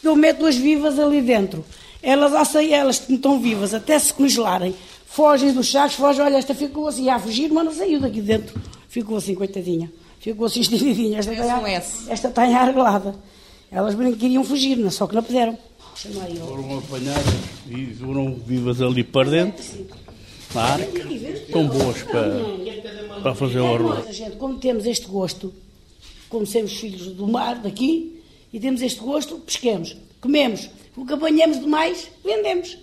Eu 0.02 0.16
meto 0.16 0.40
duas 0.40 0.56
vivas 0.56 0.98
ali 0.98 1.22
dentro. 1.22 1.66
Elas 2.02 2.34
assam, 2.34 2.62
elas 2.62 3.04
estão 3.10 3.38
vivas, 3.42 3.74
até 3.74 4.00
se 4.00 4.14
congelarem. 4.14 4.74
Fogem 5.06 5.52
dos 5.52 5.68
chás, 5.68 5.94
fogem. 5.94 6.24
Olha, 6.24 6.38
esta 6.38 6.56
ficou 6.56 6.88
assim 6.88 7.10
a 7.10 7.20
fugir, 7.20 7.52
mas 7.52 7.66
não 7.66 7.74
saiu 7.74 8.00
daqui 8.00 8.22
dentro. 8.22 8.58
Ficou 8.88 9.18
assim, 9.18 9.36
coitadinha. 9.36 9.92
Ficou 10.22 10.46
assim 10.46 10.62
estendidinha. 10.62 11.20
Esta 11.20 11.34
está, 11.34 11.60
um 11.60 11.68
S. 11.68 12.10
esta 12.10 12.28
está 12.30 12.48
enargelada. 12.48 13.14
Elas 13.70 13.94
queriam 14.18 14.46
fugir, 14.46 14.78
não- 14.78 14.90
só 14.90 15.06
que 15.06 15.16
não 15.16 15.24
puderam. 15.24 15.58
Foram 16.48 16.78
apanhadas 16.78 17.34
e 17.70 17.94
foram 17.96 18.36
vivas 18.36 18.82
ali 18.82 19.04
para 19.04 19.30
dentro, 19.30 19.64
na 20.54 20.62
arca. 20.64 20.86
Estão 21.14 21.68
boas 21.68 22.02
para, 22.04 22.28
para 23.26 23.34
fazer 23.34 23.60
o 23.60 23.74
arroz. 23.74 24.08
A 24.08 24.12
gente, 24.12 24.36
como 24.36 24.60
temos 24.60 24.86
este 24.86 25.08
gosto, 25.08 25.52
como 26.30 26.46
somos 26.46 26.74
filhos 26.74 27.08
do 27.08 27.28
mar, 27.28 27.56
daqui, 27.56 28.22
e 28.54 28.60
temos 28.60 28.84
este 28.84 29.00
gosto, 29.00 29.38
pesquemos, 29.38 29.98
comemos. 30.22 30.70
O 30.96 31.04
que 31.04 31.14
apanhamos 31.14 31.60
de 31.60 31.66
mais, 31.66 32.08
vendemos. 32.24 32.78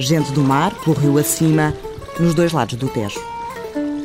Gente 0.00 0.32
do 0.32 0.42
mar, 0.42 0.74
pelo 0.82 0.96
rio 0.96 1.18
acima, 1.18 1.72
nos 2.18 2.34
dois 2.34 2.52
lados 2.52 2.74
do 2.76 2.88
Tejo. 2.88 3.20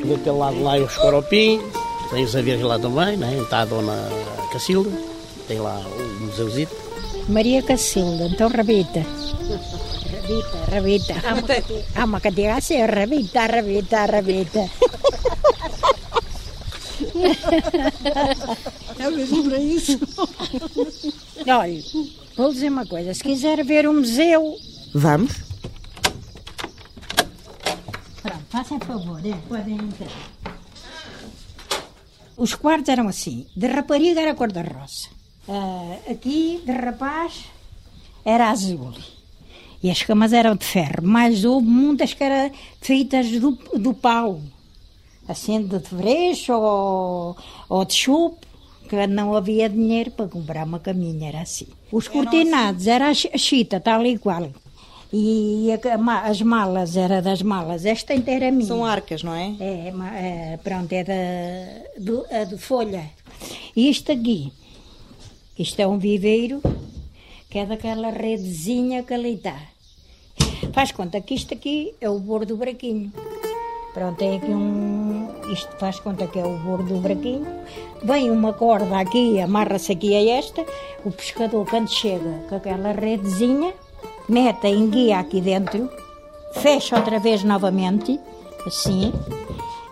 Daquele 0.06 0.36
lado 0.36 0.62
lá 0.62 0.76
é 0.76 0.80
o 0.80 0.86
Escoropim, 0.86 1.60
tem 2.12 2.22
os 2.22 2.36
aviões 2.36 2.62
lá 2.62 2.78
também, 2.78 3.16
né? 3.16 3.36
está 3.42 3.62
a 3.62 3.64
Dona 3.64 4.08
Cacilda, 4.52 4.96
tem 5.48 5.58
lá 5.58 5.80
o 5.80 6.20
museuzito. 6.20 6.81
Maria 7.28 7.62
Cacilda, 7.62 8.26
então 8.26 8.48
Rabita. 8.48 9.04
Rabita, 10.70 11.14
Rabita. 11.14 11.14
Há 11.94 12.04
uma, 12.04 12.20
cadeira 12.20 12.56
assim, 12.56 12.80
Rabita, 12.80 13.46
Rabita, 13.46 14.06
Rabita. 14.06 14.70
É 18.98 19.10
mesmo 19.10 19.44
para 19.44 19.58
isso. 19.58 19.98
Olha, 21.46 21.82
vou 22.36 22.52
dizer 22.52 22.68
uma 22.68 22.86
coisa, 22.86 23.14
se 23.14 23.22
quiser 23.22 23.64
ver 23.64 23.88
um 23.88 24.00
museu... 24.00 24.56
Vamos? 24.94 25.32
Pronto, 28.22 28.44
façam 28.50 28.78
favor, 28.80 29.20
é, 29.24 29.32
podem 29.48 29.74
entrar. 29.76 30.08
Os 32.36 32.54
quartos 32.54 32.88
eram 32.88 33.08
assim, 33.08 33.46
de 33.56 33.66
rapariga 33.66 34.20
era 34.20 34.34
cor-de-rosa. 34.34 35.21
Ah, 35.48 35.96
aqui, 36.10 36.62
de 36.64 36.72
rapaz, 36.72 37.44
era 38.24 38.50
azul. 38.50 38.92
E 39.82 39.90
as 39.90 40.02
camas 40.02 40.32
eram 40.32 40.54
de 40.54 40.64
ferro, 40.64 41.02
mas 41.02 41.44
houve 41.44 41.66
muitas 41.66 42.14
que 42.14 42.22
eram 42.22 42.54
feitas 42.80 43.28
do, 43.40 43.52
do 43.76 43.92
pau. 43.92 44.40
Assim, 45.26 45.62
de 45.62 45.78
freixo 45.80 46.52
ou, 46.52 47.36
ou 47.68 47.84
de 47.84 47.94
chupo, 47.94 48.38
que 48.88 49.06
não 49.06 49.34
havia 49.34 49.68
dinheiro 49.68 50.10
para 50.10 50.28
comprar 50.28 50.64
uma 50.66 50.78
caminha, 50.78 51.28
era 51.28 51.40
assim. 51.40 51.66
Os 51.90 52.06
cortinados 52.08 52.86
era 52.86 53.08
a 53.08 53.14
chi- 53.14 53.30
a 53.32 53.38
chita, 53.38 53.80
tal 53.80 54.04
e 54.04 54.18
qual. 54.18 54.50
E 55.12 55.68
a 55.72 56.28
as 56.28 56.40
malas, 56.42 56.96
era 56.96 57.20
das 57.20 57.42
malas. 57.42 57.84
Esta 57.84 58.14
inteira 58.14 58.50
minha. 58.50 58.66
São 58.66 58.84
arcas, 58.84 59.22
não 59.22 59.34
é? 59.34 59.54
É, 59.60 59.92
é, 60.52 60.56
pronto, 60.62 60.92
é 60.92 61.04
da, 61.04 62.00
do, 62.00 62.24
a 62.30 62.44
de 62.44 62.56
folha. 62.58 63.10
E 63.76 63.88
isto 63.90 64.10
aqui, 64.12 64.52
isto 65.58 65.80
é 65.80 65.86
um 65.86 65.98
viveiro, 65.98 66.62
que 67.50 67.58
é 67.58 67.66
daquela 67.66 68.10
redezinha 68.10 69.02
que 69.02 69.12
ali 69.12 69.34
está. 69.34 69.56
Faz 70.72 70.92
conta 70.92 71.20
que 71.20 71.34
isto 71.34 71.52
aqui 71.52 71.94
é 72.00 72.08
o 72.08 72.18
bordo 72.18 72.54
do 72.54 72.56
braquinho. 72.56 73.12
Pronto, 73.92 74.16
tem 74.16 74.38
aqui 74.38 74.50
um. 74.50 75.28
Isto 75.52 75.76
faz 75.76 76.00
conta 76.00 76.26
que 76.26 76.38
é 76.38 76.44
o 76.44 76.56
bordo 76.58 76.94
do 76.94 77.00
braquinho. 77.00 77.46
Vem 78.02 78.30
uma 78.30 78.54
corda 78.54 78.98
aqui, 78.98 79.38
amarra-se 79.38 79.92
aqui 79.92 80.14
a 80.14 80.38
esta. 80.38 80.64
O 81.04 81.10
pescador, 81.10 81.68
quando 81.68 81.90
chega 81.90 82.44
com 82.48 82.56
aquela 82.56 82.92
redezinha, 82.92 83.74
mete 84.28 84.66
a 84.66 84.70
enguia 84.70 85.18
aqui 85.18 85.42
dentro, 85.42 85.90
fecha 86.54 86.96
outra 86.96 87.18
vez 87.18 87.44
novamente, 87.44 88.18
assim. 88.66 89.12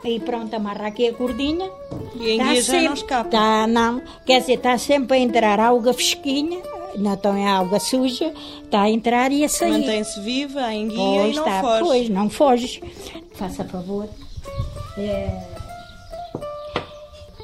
E 0.04 0.18
pronto, 0.20 0.54
amarra 0.54 0.88
aqui 0.88 1.06
a 1.08 1.12
cordinha. 1.12 1.70
E 2.14 2.30
a 2.30 2.34
enguia 2.34 2.62
já 2.62 2.82
não 2.82 2.94
escapa. 2.94 3.30
Tá, 3.30 3.66
não. 3.66 4.02
Quer 4.24 4.40
dizer, 4.40 4.54
está 4.54 4.78
sempre 4.78 5.16
a 5.16 5.20
entrar 5.20 5.60
água 5.60 5.92
fresquinha, 5.92 6.60
não 6.96 7.12
então 7.12 7.36
é 7.36 7.46
água 7.46 7.78
suja, 7.78 8.32
está 8.64 8.82
a 8.82 8.90
entrar 8.90 9.30
e 9.30 9.44
a 9.44 9.48
sair. 9.48 9.72
Mantém-se 9.72 10.20
viva 10.20 10.60
a 10.60 10.74
enguia 10.74 10.96
Pois 10.96 11.32
e 11.32 11.36
não 11.36 11.46
está, 11.46 11.60
foge. 11.60 11.84
Pois, 11.84 12.08
não 12.08 12.30
foges. 12.30 12.80
Faça 13.34 13.64
favor. 13.64 14.08
É, 14.96 15.42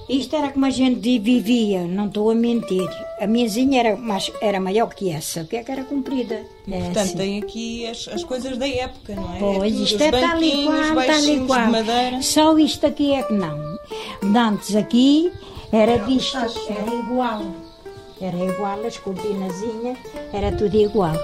Isto 0.08 0.36
era 0.36 0.50
como 0.52 0.64
a 0.66 0.70
gente 0.70 1.18
vivia, 1.18 1.84
não 1.84 2.06
estou 2.06 2.30
a 2.30 2.34
mentir. 2.34 2.88
A 3.20 3.26
minhazinha 3.26 3.80
era, 3.80 3.96
mais, 3.96 4.30
era 4.40 4.60
maior 4.60 4.86
que 4.94 5.10
essa, 5.10 5.42
que 5.44 5.56
é 5.56 5.64
que 5.64 5.72
era 5.72 5.82
comprida. 5.82 6.42
É 6.70 6.78
Portanto, 6.78 6.98
assim. 6.98 7.16
tem 7.16 7.38
aqui 7.42 7.86
as, 7.88 8.06
as 8.08 8.22
coisas 8.22 8.56
da 8.56 8.68
época, 8.68 9.16
não 9.16 9.34
é? 9.34 9.38
Pois, 9.40 9.72
tudo, 9.72 9.82
isto 9.82 9.96
os 9.96 10.00
é 10.00 10.10
tal 10.12 10.42
e 10.42 10.64
qual, 10.64 11.06
tal 11.06 11.24
e 11.24 11.46
qual. 11.46 11.66
de 11.66 11.72
madeira. 11.72 12.22
Só 12.22 12.56
isto 12.56 12.86
aqui 12.86 13.14
é 13.14 13.22
que 13.24 13.32
não. 13.32 13.78
De 14.22 14.38
Antes 14.38 14.76
aqui 14.76 15.32
era 15.72 15.98
disto, 15.98 16.36
era 16.36 16.94
igual. 16.94 17.42
Era 18.20 18.36
igual, 18.36 18.86
as 18.86 18.96
cortinazinhas, 18.98 19.98
era 20.32 20.52
tudo 20.52 20.76
igual. 20.76 21.16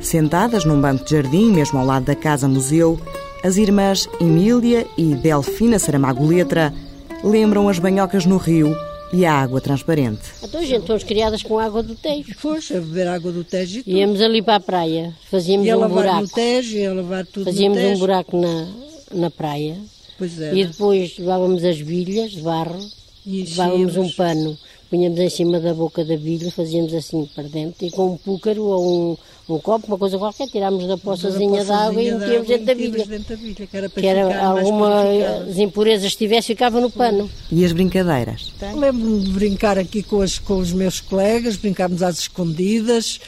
Sentadas 0.00 0.64
num 0.64 0.80
banco 0.80 1.04
de 1.04 1.10
jardim, 1.10 1.50
mesmo 1.50 1.80
ao 1.80 1.84
lado 1.84 2.04
da 2.04 2.14
casa-museu, 2.14 2.98
as 3.46 3.56
irmãs 3.56 4.08
Emília 4.20 4.88
e 4.98 5.14
Delfina 5.14 5.78
Saramago 5.78 6.26
Letra 6.26 6.74
lembram 7.22 7.68
as 7.68 7.78
banhocas 7.78 8.26
no 8.26 8.38
rio 8.38 8.76
e 9.12 9.24
a 9.24 9.32
água 9.32 9.60
transparente. 9.60 10.22
Então, 10.42 10.64
gente, 10.64 10.84
fomos 10.84 11.04
criadas 11.04 11.44
com 11.44 11.56
água 11.56 11.80
do 11.80 11.94
Tejo. 11.94 12.34
Foste 12.36 12.76
a 12.76 12.80
beber 12.80 13.06
água 13.06 13.30
do 13.30 13.44
Tejo 13.44 13.78
e 13.78 13.82
tudo. 13.84 13.96
Íamos 13.96 14.20
ali 14.20 14.42
para 14.42 14.56
a 14.56 14.60
praia, 14.60 15.14
fazíamos 15.30 15.64
E 15.64 15.70
a 15.70 15.78
um 15.78 15.88
buraco. 15.88 16.22
no 16.22 16.28
Tejo, 16.28 16.76
e 16.76 16.86
a 16.86 16.92
lavar 16.92 17.24
tudo 17.24 17.44
Fazíamos 17.44 17.80
no 17.80 17.88
um 17.88 17.98
buraco 17.98 18.36
na, 18.36 18.66
na 19.12 19.30
praia. 19.30 19.76
Pois 20.18 20.40
era. 20.40 20.52
E 20.52 20.64
depois 20.64 21.16
levávamos 21.16 21.62
as 21.62 21.80
bilhas 21.80 22.32
de 22.32 22.40
barro, 22.40 22.84
E 23.24 23.44
levávamos 23.44 23.96
um 23.96 24.10
pano, 24.10 24.58
punhamos 24.90 25.20
em 25.20 25.30
cima 25.30 25.60
da 25.60 25.72
boca 25.72 26.04
da 26.04 26.16
bilha, 26.16 26.50
fazíamos 26.50 26.92
assim 26.92 27.28
para 27.32 27.44
dentro, 27.44 27.86
e 27.86 27.92
com 27.92 28.14
um 28.14 28.16
púcaro 28.16 28.64
ou 28.64 29.12
um, 29.12 29.16
um 29.48 29.58
copo, 29.58 29.86
uma 29.86 29.98
coisa 29.98 30.18
qualquer, 30.18 30.48
tirámos 30.48 30.86
da 30.86 30.98
poçazinha 30.98 31.64
de 31.64 31.70
água 31.70 32.02
e 32.02 32.12
metíamos 32.12 32.48
dentro 32.48 32.66
da 32.66 32.74
bilha. 32.74 33.06
Dentro 33.06 33.36
da 33.36 33.42
bilha, 33.42 33.66
que 33.66 33.76
era, 33.76 33.88
para 33.88 34.00
Que 34.02 34.06
era 34.08 34.44
algumas 34.44 35.58
impurezas 35.58 36.12
que 36.12 36.18
tivesse, 36.18 36.48
ficava 36.48 36.80
no 36.80 36.90
pano. 36.90 37.30
E 37.50 37.64
as 37.64 37.72
brincadeiras? 37.72 38.52
Lembro-me 38.74 39.20
de 39.20 39.30
brincar 39.30 39.78
aqui 39.78 40.02
com, 40.02 40.20
as, 40.20 40.38
com 40.38 40.56
os 40.56 40.72
meus 40.72 41.00
colegas, 41.00 41.56
brincámos 41.56 42.02
às 42.02 42.18
escondidas, 42.18 43.20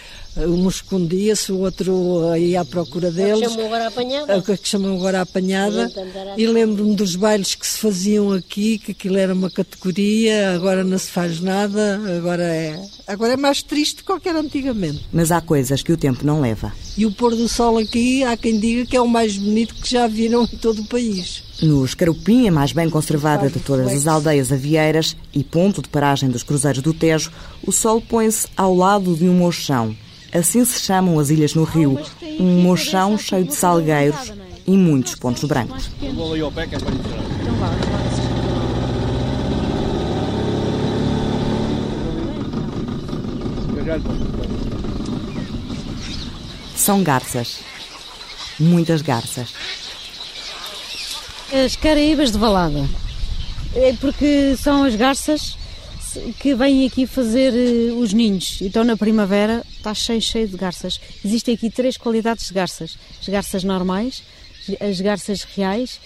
um 0.47 0.69
escondia-se, 0.69 1.51
o 1.51 1.59
outro 1.61 2.37
ia 2.37 2.61
à 2.61 2.65
procura 2.65 3.11
deles. 3.11 3.51
chamam 3.51 3.67
agora 3.67 3.85
a 3.85 3.89
apanhada. 3.89 4.37
A 4.37 4.43
que 4.43 4.69
chamam 4.69 4.95
agora 4.95 5.19
a 5.19 5.23
apanhada. 5.23 5.91
E 6.37 6.47
lembro-me 6.47 6.95
dos 6.95 7.17
bailes 7.17 7.55
que 7.55 7.67
se 7.67 7.79
faziam 7.79 8.33
aqui, 8.33 8.79
que 8.79 8.93
aquilo 8.93 9.17
era 9.17 9.35
uma 9.35 9.51
categoria, 9.51 10.55
agora 10.55 10.85
não 10.85 10.99
se 10.99 11.09
faz 11.09 11.41
nada, 11.41 12.01
agora 12.17 12.45
é, 12.45 12.81
agora 13.07 13.33
é 13.33 13.37
mais 13.37 13.63
triste 13.63 14.05
do 14.05 14.21
que 14.21 14.29
era 14.29 14.41
antigamente. 14.41 15.07
Mas 15.13 15.33
há 15.33 15.41
coisas 15.41 15.83
que 15.83 15.93
o 15.93 15.97
tempo 15.97 16.08
não 16.25 16.41
leva. 16.41 16.73
E 16.97 17.07
o 17.07 17.13
pôr 17.13 17.35
do 17.35 17.49
sol 17.49 17.79
aqui, 17.79 18.25
há 18.25 18.37
quem 18.37 18.59
diga 18.59 18.87
que 18.87 18.97
é 18.97 19.01
o 19.01 19.09
mais 19.09 19.37
bonito 19.37 19.75
que 19.75 19.91
já 19.91 20.07
viram 20.07 20.45
em 20.45 20.57
todo 20.59 20.83
o 20.83 20.87
país. 20.87 21.43
No 21.63 21.85
Escarupim, 21.85 22.49
a 22.49 22.53
mais 22.53 22.73
bem 22.73 22.89
conservada 22.89 23.49
de 23.49 23.59
todas 23.61 23.93
as 23.93 24.07
aldeias 24.07 24.53
avieiras 24.53 25.17
e 25.35 25.43
ponto 25.43 25.83
de 25.83 25.89
paragem 25.89 26.29
dos 26.29 26.43
cruzeiros 26.43 26.83
do 26.83 26.95
Tejo, 26.95 27.33
o 27.67 27.73
sol 27.73 28.01
põe-se 28.01 28.47
ao 28.57 28.75
lado 28.75 29.15
de 29.15 29.29
um 29.29 29.35
mochão. 29.35 29.97
Assim 30.33 30.65
se 30.65 30.81
chamam 30.81 31.19
as 31.19 31.31
ilhas 31.31 31.55
no 31.55 31.65
rio, 31.65 31.99
um 32.39 32.63
mochão 32.63 33.17
cheio 33.17 33.45
de 33.45 33.55
salgueiros 33.55 34.33
e 34.67 34.77
muitos 34.77 35.15
pontos 35.15 35.45
brancos. 35.45 35.91
Vou 36.15 36.33
ali 36.33 36.43
ao 36.43 36.53
pé 36.53 36.67
que 36.67 36.75
é 36.75 36.79
para 36.79 36.93
São 46.79 47.03
garças. 47.03 47.59
Muitas 48.59 49.03
garças. 49.03 49.53
As 51.53 51.75
Caraíbas 51.75 52.31
de 52.31 52.39
Valada. 52.39 52.89
É 53.75 53.93
porque 53.95 54.57
são 54.57 54.85
as 54.85 54.95
garças 54.95 55.59
que 56.39 56.55
vêm 56.55 56.87
aqui 56.87 57.05
fazer 57.05 57.53
eh, 57.53 57.93
os 57.93 58.13
ninhos. 58.13 58.61
Então 58.63 58.85
na 58.85 58.97
primavera 58.97 59.65
está 59.77 59.93
cheio, 59.93 60.23
cheio 60.23 60.47
de 60.47 60.57
garças. 60.57 61.01
Existem 61.23 61.57
aqui 61.57 61.69
três 61.69 61.97
qualidades 61.97 62.47
de 62.47 62.55
garças. 62.55 62.97
As 63.21 63.29
garças 63.29 63.65
normais, 63.65 64.23
as 64.81 65.01
garças 65.01 65.43
reais 65.43 66.01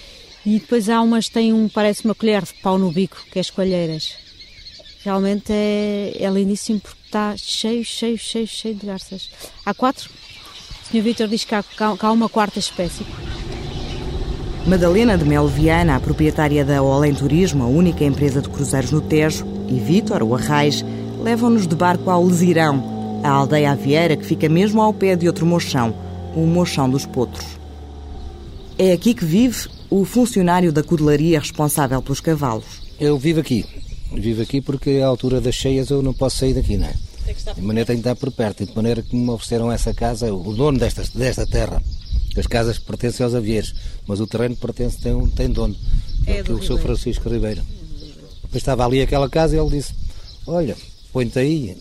e 0.44 0.58
depois 0.58 0.88
há 0.88 1.02
umas 1.02 1.26
que 1.26 1.34
têm 1.34 1.52
um, 1.52 1.68
parece 1.68 2.06
uma 2.06 2.14
colher 2.14 2.42
de 2.44 2.54
pau 2.54 2.78
no 2.78 2.90
bico, 2.90 3.22
que 3.30 3.38
é 3.38 3.40
as 3.40 3.50
coalheiras. 3.50 4.14
Realmente 5.04 5.52
é, 5.52 6.16
é 6.18 6.30
lindíssimo 6.30 6.80
porque 6.80 7.02
está 7.04 7.36
cheio, 7.36 7.84
cheio, 7.84 8.16
cheio, 8.16 8.46
cheio 8.46 8.74
de 8.74 8.86
garças. 8.86 9.28
Há 9.66 9.74
quatro. 9.74 10.21
O 10.92 10.94
Sr. 10.94 11.02
Vítor 11.04 11.28
diz 11.28 11.42
que 11.42 11.54
há, 11.54 11.62
que 11.62 11.82
há 11.82 12.12
uma 12.12 12.28
quarta 12.28 12.58
espécie. 12.58 13.06
Madalena 14.66 15.16
de 15.16 15.24
Melo 15.24 15.48
Viana, 15.48 15.96
a 15.96 16.00
proprietária 16.00 16.66
da 16.66 16.82
Olém 16.82 17.14
Turismo, 17.14 17.64
a 17.64 17.66
única 17.66 18.04
empresa 18.04 18.42
de 18.42 18.50
cruzeiros 18.50 18.90
no 18.90 19.00
Tejo, 19.00 19.46
e 19.70 19.80
Vítor, 19.80 20.22
o 20.22 20.34
Arrais, 20.34 20.84
levam-nos 21.22 21.66
de 21.66 21.74
barco 21.74 22.10
ao 22.10 22.22
Lesirão, 22.22 23.20
a 23.24 23.30
aldeia 23.30 23.72
avieira 23.72 24.18
que 24.18 24.26
fica 24.26 24.50
mesmo 24.50 24.82
ao 24.82 24.92
pé 24.92 25.16
de 25.16 25.26
outro 25.26 25.46
mochão, 25.46 25.94
o 26.36 26.40
Mochão 26.40 26.90
dos 26.90 27.06
Potros. 27.06 27.46
É 28.78 28.92
aqui 28.92 29.14
que 29.14 29.24
vive 29.24 29.68
o 29.88 30.04
funcionário 30.04 30.70
da 30.74 30.82
cudelaria 30.82 31.40
responsável 31.40 32.02
pelos 32.02 32.20
cavalos. 32.20 32.82
Eu 33.00 33.18
vivo 33.18 33.40
aqui. 33.40 33.64
Vivo 34.12 34.42
aqui 34.42 34.60
porque 34.60 35.00
à 35.02 35.06
altura 35.06 35.40
das 35.40 35.54
cheias 35.54 35.88
eu 35.88 36.02
não 36.02 36.12
posso 36.12 36.36
sair 36.36 36.52
daqui, 36.52 36.76
não 36.76 36.86
é? 36.86 36.94
De 37.54 37.62
maneira 37.62 37.86
tenho 37.86 38.02
que 38.02 38.08
estar 38.08 38.16
por 38.16 38.30
perto. 38.32 38.62
E 38.62 38.66
de 38.66 38.74
maneira 38.74 39.02
que 39.02 39.14
me 39.14 39.30
ofereceram 39.30 39.70
essa 39.70 39.92
casa, 39.92 40.32
o 40.32 40.54
dono 40.54 40.78
desta, 40.78 41.04
desta 41.14 41.46
terra. 41.46 41.82
As 42.36 42.46
casas 42.46 42.78
pertencem 42.78 43.24
aos 43.24 43.34
avieiros, 43.34 43.74
mas 44.06 44.18
o 44.18 44.26
terreno 44.26 44.56
pertence, 44.56 44.98
tem, 44.98 45.12
um, 45.12 45.28
tem 45.28 45.50
dono. 45.50 45.76
É, 46.26 46.38
é 46.38 46.42
o 46.42 46.62
Sr. 46.62 46.78
Francisco 46.78 47.28
Ribeiro. 47.28 47.60
Depois 48.42 48.56
estava 48.62 48.86
ali 48.86 49.02
aquela 49.02 49.28
casa 49.28 49.54
e 49.54 49.58
ele 49.58 49.70
disse: 49.70 49.94
Olha, 50.46 50.76
põe-te 51.12 51.38
aí. 51.38 51.76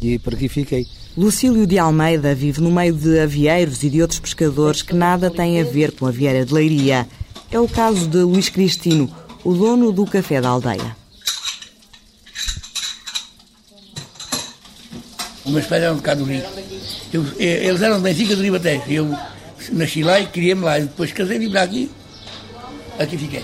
E 0.00 0.18
por 0.18 0.34
aqui 0.34 0.48
fiquei. 0.48 0.86
Lucílio 1.16 1.66
de 1.66 1.78
Almeida 1.78 2.34
vive 2.34 2.60
no 2.60 2.70
meio 2.70 2.94
de 2.94 3.18
avieiros 3.18 3.82
e 3.82 3.90
de 3.90 4.00
outros 4.00 4.20
pescadores 4.20 4.80
que 4.80 4.94
nada 4.94 5.30
têm 5.30 5.60
a 5.60 5.64
ver 5.64 5.92
com 5.92 6.06
a 6.06 6.10
vieira 6.10 6.46
de 6.46 6.54
Leiria. 6.54 7.06
É 7.50 7.60
o 7.60 7.68
caso 7.68 8.08
de 8.08 8.18
Luís 8.18 8.48
Cristino, 8.48 9.10
o 9.44 9.52
dono 9.52 9.92
do 9.92 10.06
café 10.06 10.40
da 10.40 10.48
aldeia. 10.48 11.01
O 15.44 15.50
meu 15.50 15.62
pai 15.62 15.82
era 15.82 15.92
um 15.92 15.96
bocado 15.96 16.24
rico. 16.24 16.48
Eu, 17.12 17.24
eles 17.38 17.82
eram 17.82 17.96
de 17.96 18.02
Benfica 18.02 18.36
do 18.36 18.42
Ribatejo. 18.42 18.82
Eu 18.88 19.16
nasci 19.72 20.02
lá 20.02 20.20
e 20.20 20.26
criei-me 20.26 20.62
lá. 20.62 20.78
E 20.78 20.82
depois 20.82 21.12
casei-me 21.12 21.50
para 21.50 21.62
aqui. 21.62 21.90
Aqui 22.98 23.18
fiquei. 23.18 23.42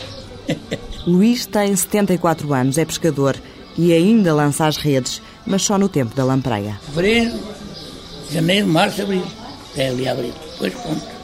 Luís 1.06 1.46
tem 1.46 1.74
74 1.74 2.52
anos, 2.52 2.78
é 2.78 2.84
pescador 2.84 3.36
e 3.78 3.92
ainda 3.92 4.34
lança 4.34 4.66
as 4.66 4.76
redes, 4.76 5.22
mas 5.46 5.62
só 5.62 5.78
no 5.78 5.88
tempo 5.88 6.14
da 6.14 6.24
lampreia. 6.24 6.78
Fevereiro, 6.86 7.38
janeiro, 8.30 8.66
março, 8.66 9.02
abril. 9.02 9.24
Até 9.72 9.88
ali 9.88 10.08
abril. 10.08 10.32
Depois 10.52 10.74
pronto. 10.74 11.18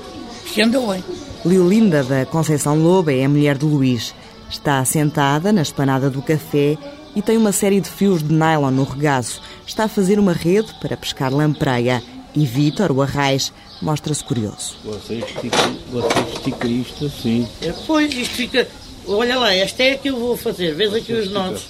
Andou 0.62 0.92
bem. 0.92 1.02
Leolinda 1.44 2.04
da 2.04 2.24
Conceição 2.24 2.80
Loba 2.80 3.12
é 3.12 3.24
a 3.24 3.28
mulher 3.28 3.58
de 3.58 3.64
Luís. 3.64 4.14
Está 4.48 4.84
sentada 4.84 5.52
na 5.52 5.62
espanada 5.62 6.08
do 6.08 6.22
café 6.22 6.78
e 7.16 7.20
tem 7.20 7.36
uma 7.36 7.50
série 7.50 7.80
de 7.80 7.90
fios 7.90 8.22
de 8.22 8.32
nylon 8.32 8.70
no 8.70 8.84
regaço. 8.84 9.42
Está 9.66 9.84
a 9.84 9.88
fazer 9.88 10.18
uma 10.18 10.32
rede 10.32 10.72
para 10.80 10.96
pescar 10.96 11.32
lampreia. 11.32 12.02
E 12.36 12.44
Vítor, 12.44 12.90
o 12.90 13.00
arraiz, 13.00 13.52
mostra-se 13.80 14.24
curioso. 14.24 14.74
Você 14.84 15.14
estica, 15.14 15.56
você 15.92 16.20
estica 16.36 16.66
isto 16.66 17.06
assim. 17.06 17.46
É, 17.62 17.72
pois, 17.86 18.12
isto 18.12 18.34
fica... 18.34 18.66
Olha 19.06 19.38
lá, 19.38 19.54
esta 19.54 19.82
é 19.84 19.92
a 19.92 19.98
que 19.98 20.08
eu 20.08 20.18
vou 20.18 20.36
fazer. 20.36 20.74
Vês 20.74 20.92
aqui 20.92 21.12
os 21.12 21.30
nós. 21.30 21.64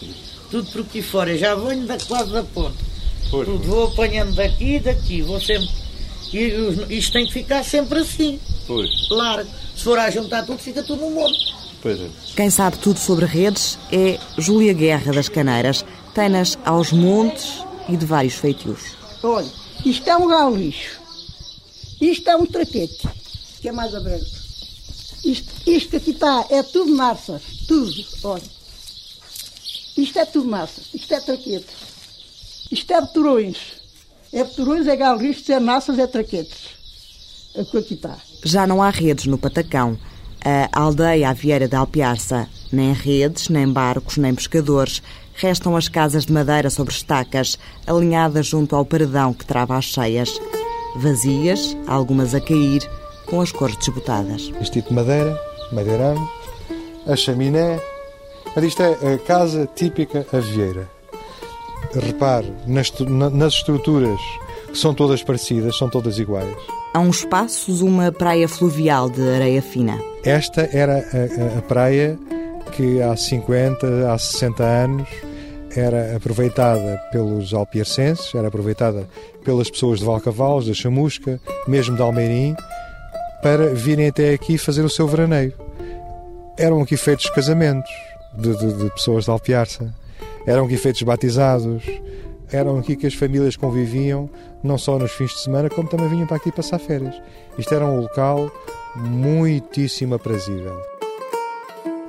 Tudo 0.51 0.71
por 0.71 0.81
aqui 0.81 1.03
fora. 1.03 1.33
Eu 1.33 1.39
já 1.39 1.55
venho 1.55 1.85
da 1.87 1.99
quase 1.99 2.33
da 2.33 2.43
ponta. 2.45 2.75
Pois, 3.31 3.47
Tudo 3.47 3.65
vou 3.65 3.85
apanhando 3.89 4.35
daqui 4.35 4.77
e 4.77 4.81
daqui. 4.81 5.21
Vou 5.21 5.39
sempre... 5.41 5.69
E 6.33 6.53
os- 6.55 6.91
isto 6.91 7.13
tem 7.13 7.27
que 7.27 7.33
ficar 7.33 7.63
sempre 7.63 7.99
assim. 7.99 8.41
Pois, 8.67 8.89
Largo. 9.11 9.51
Se 9.77 9.85
for 9.85 9.99
a 9.99 10.11
juntar 10.11 10.47
tudo, 10.47 10.59
fica 10.59 10.83
tudo 10.83 11.03
no 11.03 11.11
monte. 11.11 11.39
pois 11.83 12.01
é. 12.01 12.07
Quem 12.37 12.49
sabe 12.49 12.79
tudo 12.79 12.99
sobre 12.99 13.27
redes 13.27 13.79
é 13.93 14.19
Júlia 14.39 14.73
Guerra 14.73 15.13
das 15.13 15.29
Caneiras. 15.29 15.85
Tem-nas 16.15 16.57
aos 16.65 16.91
montes 16.93 17.63
e 17.89 17.97
de 17.97 18.07
vários 18.07 18.35
feitios. 18.35 18.97
Olha, 19.23 19.51
isto 19.85 20.09
é 20.09 20.17
um 20.17 20.29
galo 20.29 20.57
lixo. 20.57 21.01
Isto 22.01 22.29
é 22.29 22.37
um 22.37 22.47
traquete, 22.47 23.09
que 23.61 23.69
é 23.69 23.73
mais 23.73 23.95
aberto. 23.95 24.45
Isto, 25.25 25.53
isto 25.67 25.91
que 25.91 25.97
aqui 25.97 26.11
está 26.11 26.47
é 26.51 26.63
tudo 26.63 26.95
massas, 26.95 27.43
tudo, 27.67 28.05
olha. 28.25 28.43
Isto 29.97 30.19
é 30.19 30.25
tudo 30.25 30.49
massas, 30.49 30.85
isto 30.93 31.15
é 31.15 31.21
traquete. 31.21 31.67
Isto 32.71 32.93
é 32.93 33.01
beturões. 33.01 33.57
É 34.33 34.43
beturões, 34.43 34.87
é 34.87 34.97
galo 34.97 35.23
lixo, 35.23 35.53
é 35.53 35.61
massas, 35.61 35.99
é 35.99 36.07
traquetes. 36.07 36.75
É 37.55 37.63
o 37.63 37.67
que 37.67 37.79
aqui 37.79 37.95
está. 37.95 38.19
Já 38.43 38.67
não 38.67 38.83
há 38.83 38.91
redes 38.91 39.27
no 39.27 39.39
Patacão. 39.39 39.97
A 40.45 40.69
aldeia 40.79 41.31
avieira 41.31 41.69
de 41.69 41.77
Alpiarça, 41.77 42.49
nem 42.71 42.93
redes, 42.93 43.49
nem 43.49 43.67
barcos, 43.67 44.17
nem 44.17 44.35
pescadores. 44.35 45.01
Restam 45.37 45.77
as 45.77 45.89
casas 45.89 46.25
de 46.27 46.33
madeira 46.33 46.71
sobre 46.71 46.95
estacas, 46.95 47.59
alinhadas 47.87 48.47
junto 48.47 48.77
ao 48.77 48.85
paredão 48.85 49.33
que 49.35 49.45
trava 49.45 49.77
as 49.77 49.85
cheias. 49.87 50.31
Vazias, 50.97 51.77
algumas 51.87 52.35
a 52.35 52.41
cair, 52.41 52.89
com 53.27 53.41
as 53.41 53.51
cores 53.51 53.77
desbotadas. 53.77 54.53
Este 54.61 54.75
tipo 54.81 54.91
de 54.91 54.95
madeira, 54.95 55.41
madeirame, 55.73 56.27
a 57.07 57.17
chaminé. 57.17 57.81
Mas 58.55 58.65
isto 58.65 58.83
é 58.83 59.15
a 59.15 59.19
casa 59.19 59.69
típica 59.75 60.25
avieira. 60.33 60.89
Repare 61.95 62.53
nas, 62.67 62.93
nas 63.33 63.55
estruturas 63.55 64.21
que 64.69 64.79
são 64.79 64.95
todas 64.95 65.23
parecidas, 65.23 65.77
são 65.77 65.89
todas 65.89 66.19
iguais. 66.19 66.57
A 66.95 67.01
uns 67.01 67.25
passos, 67.25 67.81
uma 67.81 68.13
praia 68.13 68.49
fluvial 68.49 69.11
de 69.11 69.21
areia 69.29 69.61
fina. 69.63 69.99
Esta 70.25 70.69
era 70.73 70.95
a, 70.99 71.55
a- 71.57 71.59
a 71.59 71.63
praia 71.63 72.19
que 72.77 73.01
há 73.03 73.17
50, 73.17 74.13
há 74.13 74.19
60 74.19 74.63
anos 74.65 75.09
era 75.77 76.17
aproveitada 76.17 77.01
pelos 77.11 77.53
alpiarcenses, 77.53 78.35
era 78.35 78.49
aproveitada 78.49 79.09
pelas 79.45 79.69
pessoas 79.71 79.99
de 79.99 80.05
Valcavalos, 80.05 80.67
da 80.67 80.75
Chamusca, 80.75 81.41
mesmo 81.67 81.97
de 81.97 82.03
Almeirim, 82.03 82.55
para 83.43 83.75
virem 83.75 84.09
até 84.09 84.33
aqui 84.33 84.57
fazer 84.57 84.83
o 84.85 84.89
seu 84.91 85.07
veraneio. 85.09 85.53
Eram 86.57 86.81
aqui 86.81 86.97
feitos 86.97 87.29
casamentos 87.31 87.91
de, 88.39 88.57
de- 88.57 88.73
de 88.85 88.91
pessoas 88.91 89.25
de 89.25 89.31
Alpiarça, 89.31 89.93
eram 90.47 90.65
aqui 90.67 90.77
feitos 90.77 91.03
batizados, 91.03 91.83
eram 92.53 92.79
aqui 92.79 92.95
que 92.95 93.07
as 93.07 93.15
famílias 93.15 93.57
conviviam, 93.57 94.31
não 94.63 94.79
só 94.79 94.97
nos 94.99 95.11
fins 95.13 95.31
de 95.33 95.41
semana, 95.41 95.69
como 95.69 95.89
também 95.89 96.09
vinham 96.09 96.27
para 96.27 96.37
aqui 96.37 96.53
passar 96.53 96.79
férias. 96.79 97.15
Isto 97.59 97.75
era 97.75 97.85
um 97.85 98.01
local 98.01 98.49
muitíssimo 98.95 100.15
aprazível. 100.15 100.94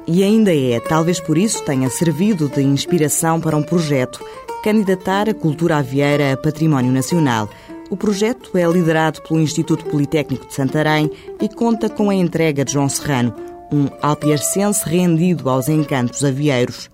E 0.08 0.24
ainda 0.24 0.56
é, 0.56 0.80
talvez 0.80 1.20
por 1.20 1.38
isso 1.38 1.64
tenha 1.64 1.90
servido 1.90 2.48
de 2.48 2.62
inspiração 2.62 3.42
para 3.42 3.58
um 3.58 3.64
projeto 3.64 4.24
candidatar 4.64 5.30
a 5.30 5.34
cultura 5.34 5.78
avieira 5.78 6.34
a 6.34 6.38
património 6.38 6.92
nacional. 6.92 7.50
O 7.90 7.96
projeto 7.96 8.58
é 8.58 8.68
liderado 8.68 9.22
pelo 9.22 9.40
Instituto 9.40 9.86
Politécnico 9.86 10.48
de 10.48 10.54
Santarém 10.56 11.10
e 11.40 11.48
conta 11.48 11.88
com 11.88 12.10
a 12.10 12.16
entrega 12.16 12.66
de 12.66 12.74
João 12.74 12.90
Serrano, 12.90 13.34
um 13.72 13.88
alpiarcense 14.02 14.88
rendido 14.88 15.50
aos 15.50 15.70
encantos 15.70 16.24
avieiros. 16.24 16.90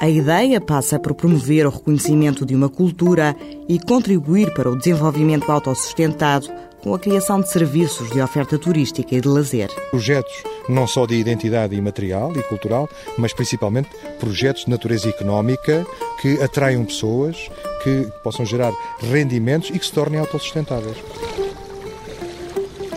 A 0.00 0.08
ideia 0.08 0.60
passa 0.60 0.98
por 0.98 1.14
promover 1.14 1.66
o 1.66 1.70
reconhecimento 1.70 2.46
de 2.46 2.54
uma 2.54 2.68
cultura 2.68 3.36
e 3.68 3.78
contribuir 3.78 4.54
para 4.54 4.70
o 4.70 4.76
desenvolvimento 4.76 5.50
autossustentado 5.50 6.48
com 6.82 6.94
a 6.94 6.98
criação 6.98 7.40
de 7.40 7.50
serviços 7.50 8.10
de 8.10 8.20
oferta 8.20 8.58
turística 8.58 9.14
e 9.14 9.20
de 9.20 9.28
lazer. 9.28 9.68
Projetos 9.90 10.42
não 10.68 10.86
só 10.86 11.06
de 11.06 11.14
identidade 11.14 11.74
imaterial 11.74 12.32
e 12.36 12.42
cultural, 12.42 12.88
mas 13.18 13.32
principalmente 13.32 13.88
projetos 14.18 14.64
de 14.64 14.70
natureza 14.70 15.08
económica 15.08 15.86
que 16.20 16.40
atraiam 16.42 16.84
pessoas, 16.84 17.50
que 17.82 18.08
possam 18.22 18.46
gerar 18.46 18.72
rendimentos 19.00 19.70
e 19.70 19.78
que 19.78 19.84
se 19.84 19.92
tornem 19.92 20.20
autossustentáveis. 20.20 20.96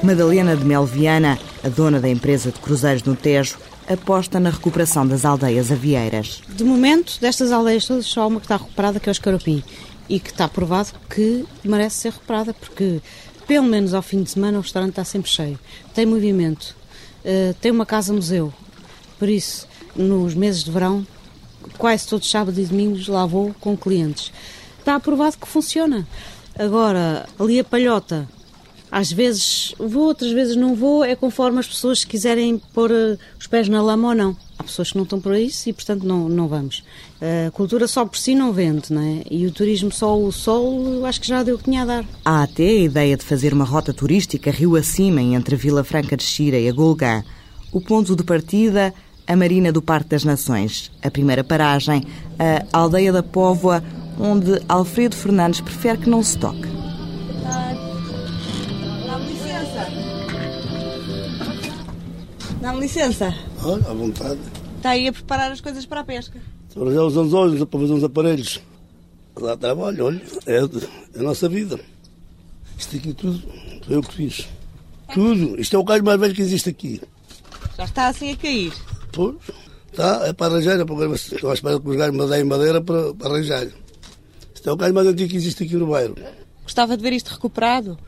Madalena 0.04 0.56
de 0.56 0.65
Melviana, 0.65 1.39
a 1.63 1.69
dona 1.69 2.00
da 2.00 2.10
empresa 2.10 2.52
de 2.52 2.60
cruzeiros 2.60 3.04
no 3.04 3.15
Tejo, 3.15 3.58
aposta 3.88 4.39
na 4.39 4.50
recuperação 4.50 5.08
das 5.08 5.26
aldeias 5.26 5.72
avieiras. 5.72 6.41
De 6.50 6.63
momento, 6.63 7.19
destas 7.19 7.52
aldeias 7.52 7.86
todas, 7.86 8.06
só 8.06 8.28
uma 8.28 8.39
que 8.39 8.46
está 8.46 8.58
recuperada, 8.58 9.00
que 9.00 9.10
é 9.10 9.12
o 9.12 9.13
Escaropim, 9.13 9.63
e 10.10 10.19
que 10.19 10.30
está 10.30 10.48
provado 10.48 10.91
que 11.10 11.46
merece 11.63 11.98
ser 11.98 12.12
recuperada, 12.12 12.54
porque 12.54 13.02
pelo 13.47 13.67
menos 13.67 13.93
ao 13.93 14.01
fim 14.01 14.23
de 14.23 14.29
semana 14.32 14.58
o 14.58 14.62
restaurante 14.62 14.91
está 14.91 15.03
sempre 15.03 15.29
cheio. 15.29 15.60
Tem 15.93 16.06
movimento, 16.06 16.75
uh, 17.25 17.53
tem 17.62 17.71
uma 17.71 17.86
casa-museu, 17.86 18.53
por 19.19 19.29
isso, 19.29 19.67
nos 19.95 20.34
meses 20.34 20.63
de 20.63 20.71
verão, 20.71 21.06
quase 21.77 22.08
todos 22.08 22.29
sábados 22.29 22.60
e 22.60 22.65
domingos 22.65 23.08
lá 23.08 23.25
vou 23.25 23.53
com 23.60 23.77
clientes. 23.77 24.32
Está 24.79 24.95
aprovado 24.95 25.38
que 25.38 25.47
funciona. 25.47 26.08
Agora, 26.58 27.25
ali 27.39 27.60
a 27.60 27.63
palhota, 27.63 28.27
às 28.91 29.12
vezes 29.12 29.73
vou, 29.79 30.08
outras 30.08 30.32
vezes 30.32 30.56
não 30.56 30.75
vou, 30.75 31.03
é 31.03 31.15
conforme 31.15 31.60
as 31.60 31.67
pessoas 31.67 32.03
quiserem 32.03 32.62
pôr 32.73 32.91
uh, 32.91 33.17
os 33.39 33.47
pés 33.47 33.67
na 33.67 33.82
lama 33.82 34.10
ou 34.10 34.15
não. 34.15 34.38
Há 34.58 34.63
pessoas 34.63 34.92
que 34.92 34.98
não 34.98 35.04
estão 35.04 35.20
por 35.20 35.36
isso 35.36 35.70
e, 35.70 35.74
portanto, 35.74 36.04
não, 36.04 36.30
não 36.30 36.48
vamos. 36.48 36.84
A 37.48 37.52
cultura 37.52 37.88
só 37.88 38.06
por 38.06 38.18
si 38.18 38.36
não 38.36 38.54
vende, 38.54 38.94
não 38.94 39.02
é? 39.02 39.24
E 39.30 39.46
o 39.46 39.52
turismo 39.52 39.92
só 39.92 40.18
o 40.18 40.32
sol, 40.32 41.06
acho 41.06 41.22
que 41.22 41.28
já 41.28 41.42
deu 41.44 41.56
o 41.56 41.58
que 41.58 41.66
tinha 41.66 41.82
a 41.82 41.86
dar. 41.86 42.06
Há 42.24 42.44
até 42.44 42.63
a 42.63 42.80
ideia 42.84 43.18
de 43.18 43.26
fazer 43.26 43.54
uma 43.54 43.66
rota 43.66 43.94
turística 43.94 44.52
rio 44.52 44.76
acima 44.76 45.22
entre 45.22 45.56
Vila 45.56 45.84
Franca 45.84 46.16
de 46.16 46.24
Xira 46.24 46.58
e 46.58 46.70
a 46.70 46.72
Golgã. 46.72 47.24
O 47.72 47.82
ponto 47.82 48.16
de 48.16 48.24
partida, 48.24 48.94
a 49.26 49.36
Marina 49.36 49.72
do 49.72 49.82
Parque 49.82 50.10
das 50.10 50.24
Nações. 50.24 50.92
A 51.02 51.10
primeira 51.10 51.44
paragem, 51.44 52.04
a 52.38 52.78
Aldeia 52.78 53.12
da 53.12 53.24
Póvoa, 53.24 53.84
onde 54.20 54.62
Alfredo 54.70 55.16
Fernandes 55.16 55.62
prefere 55.62 55.98
que 55.98 56.10
não 56.10 56.22
se 56.22 56.38
toque. 56.38 56.72
Dá-me 62.63 62.80
licença. 62.80 63.36
Olha, 63.62 63.86
à 63.89 63.93
vontade. 63.93 64.39
Está 64.78 64.91
aí 64.91 65.06
a 65.06 65.12
preparar 65.12 65.52
as 65.52 65.60
coisas 65.60 65.86
para 65.86 65.99
a 65.99 66.04
pesca. 66.06 66.39
Estou 66.69 66.88
a 66.88 67.06
os 67.06 67.17
anzóis 67.17 67.62
para 67.65 67.80
fazer 67.82 67.91
uns 67.91 68.04
aparelhos. 68.06 68.62
Lá 69.36 69.58
trabalho, 69.58 70.06
olha, 70.06 70.21
é, 70.45 70.60
é 70.60 71.19
a 71.19 71.23
nossa 71.23 71.49
vida. 71.49 71.78
Isto 72.78 72.95
aqui 72.95 73.13
tudo 73.13 73.43
foi 73.86 73.97
eu 73.97 74.02
que 74.02 74.13
fiz. 74.13 74.47
Tudo. 75.13 75.60
Isto 75.60 75.76
é 75.76 75.80
o 75.80 75.84
galho 75.84 76.06
mais 76.06 76.17
velho 76.17 76.34
que 76.34 76.41
existe 76.41 76.69
aqui. 76.69 77.02
Já 77.78 77.84
está 77.84 78.08
assim 78.08 78.32
a 78.32 78.38
cair. 78.38 78.71
Pois. 79.12 79.36
Está, 79.91 80.26
é 80.28 80.32
para 80.32 80.54
arranjar, 80.54 80.80
é 80.80 80.86
para, 80.86 81.15
estou 81.15 81.52
à 81.52 81.54
espera 81.54 81.78
que 81.78 81.89
os 81.89 81.97
galhos 81.97 82.15
me 82.15 82.30
deem 82.30 82.45
madeira 82.45 82.80
para, 82.80 83.13
para 83.13 83.28
arranjar. 83.28 83.67
Isto 84.56 84.69
é 84.69 84.71
o 84.71 84.78
galho 84.78 84.93
mais 84.93 85.08
antigo 85.08 85.30
que 85.30 85.36
existe 85.36 85.65
aqui 85.65 85.76
no 85.76 85.88
bairro. 85.88 86.15
Gostava 86.63 86.95
de 86.95 87.04
ver 87.04 87.12
isto 87.12 87.28
recuperado? 87.28 87.99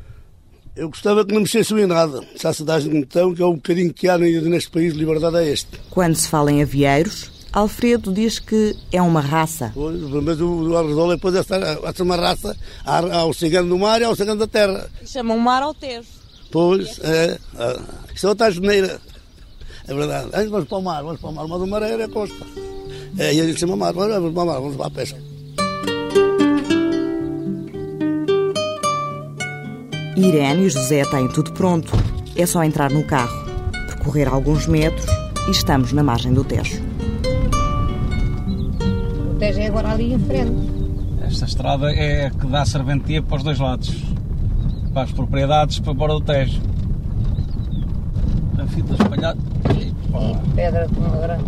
Eu 0.75 0.89
gostava 0.89 1.25
que 1.25 1.33
não 1.33 1.41
mexessem 1.41 1.79
em 1.79 1.85
nada. 1.85 2.21
Se 2.35 2.45
há 2.45 2.53
cidades 2.53 2.85
então, 2.85 3.33
que 3.33 3.41
é 3.41 3.45
um 3.45 3.55
bocadinho 3.55 3.93
que 3.93 4.09
há 4.09 4.17
neste 4.17 4.69
país 4.69 4.93
de 4.93 4.99
liberdade 4.99 5.37
é 5.37 5.49
este. 5.49 5.79
Quando 5.89 6.15
se 6.15 6.27
fala 6.27 6.51
em 6.51 6.61
avieiros, 6.61 7.31
Alfredo 7.53 8.11
diz 8.11 8.39
que 8.39 8.75
é 8.91 9.01
uma 9.01 9.21
raça. 9.21 9.71
Pois, 9.73 10.01
mas 10.01 10.41
o, 10.41 10.71
o 10.71 10.77
Arredol 10.77 11.09
depois 11.09 11.33
é 11.35 11.39
estar, 11.39 11.61
é 11.61 12.03
uma 12.03 12.17
raça. 12.17 12.57
Há, 12.83 12.99
há 12.99 13.25
o 13.25 13.33
cigano 13.33 13.69
do 13.69 13.79
mar 13.79 14.01
e 14.01 14.03
há 14.03 14.09
o 14.09 14.15
cigano 14.15 14.39
da 14.39 14.47
terra. 14.47 14.89
Chamam 15.05 15.39
mar 15.39 15.63
ao 15.63 15.73
Tejo. 15.73 16.09
Pois, 16.51 16.99
é. 16.99 17.37
é. 17.57 17.79
Isto 18.13 18.27
é 18.27 18.29
outra 18.29 18.51
geneira. 18.51 18.99
É 19.87 19.93
verdade. 19.93 20.49
Vamos 20.49 20.67
para 20.67 20.77
o 20.77 20.81
mar, 20.81 21.03
vamos 21.03 21.21
para 21.21 21.29
o 21.29 21.33
mar. 21.33 21.47
Mas 21.47 21.61
o 21.61 21.67
mar 21.67 21.83
é 21.83 22.03
a 22.03 22.09
costa. 22.09 22.45
É, 23.17 23.33
e 23.33 23.39
a 23.39 23.45
gente 23.45 23.61
chama 23.61 23.77
mar. 23.77 23.93
Vamos 23.93 24.33
para 24.33 24.43
o 24.43 24.45
mar, 24.45 24.59
vamos 24.59 24.75
para 24.75 24.87
a 24.87 24.91
pesca. 24.91 25.34
Irene 30.15 30.63
e 30.63 30.69
José 30.69 31.03
têm 31.05 31.27
tudo 31.27 31.51
pronto. 31.51 31.91
É 32.37 32.45
só 32.45 32.63
entrar 32.63 32.89
no 32.89 33.03
carro, 33.03 33.45
percorrer 33.87 34.29
alguns 34.29 34.65
metros 34.65 35.05
e 35.47 35.51
estamos 35.51 35.91
na 35.91 36.03
margem 36.03 36.33
do 36.33 36.43
Tejo. 36.43 36.81
O 39.31 39.35
Tejo 39.37 39.59
é 39.59 39.67
agora 39.67 39.91
ali 39.91 40.13
em 40.13 40.19
frente. 40.19 40.55
Esta 41.21 41.45
estrada 41.45 41.91
é 41.91 42.27
a 42.27 42.29
que 42.31 42.47
dá 42.47 42.65
serventia 42.65 43.21
para 43.21 43.37
os 43.37 43.43
dois 43.43 43.59
lados. 43.59 43.93
Para 44.93 45.03
as 45.03 45.11
propriedades 45.11 45.79
para 45.79 45.93
fora 45.93 46.13
do 46.13 46.21
Tejo. 46.21 46.61
A 48.57 48.67
fita 48.67 48.93
espalhada. 48.93 49.39
E 49.75 49.93
pedra 50.55 50.87
com 50.87 51.01
uma 51.01 51.17
grande. 51.17 51.43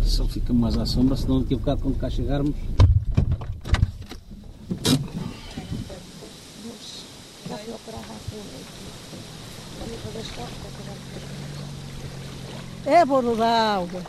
Só 0.00 0.24
fica 0.24 0.52
mais 0.54 0.78
à 0.78 0.86
sombra, 0.86 1.14
senão 1.14 1.40
daqui 1.40 1.54
a 1.54 1.58
bocado 1.58 1.82
quando 1.82 1.98
cá 1.98 2.08
chegarmos 2.08 2.54
É 12.92 13.00
água. 13.00 14.02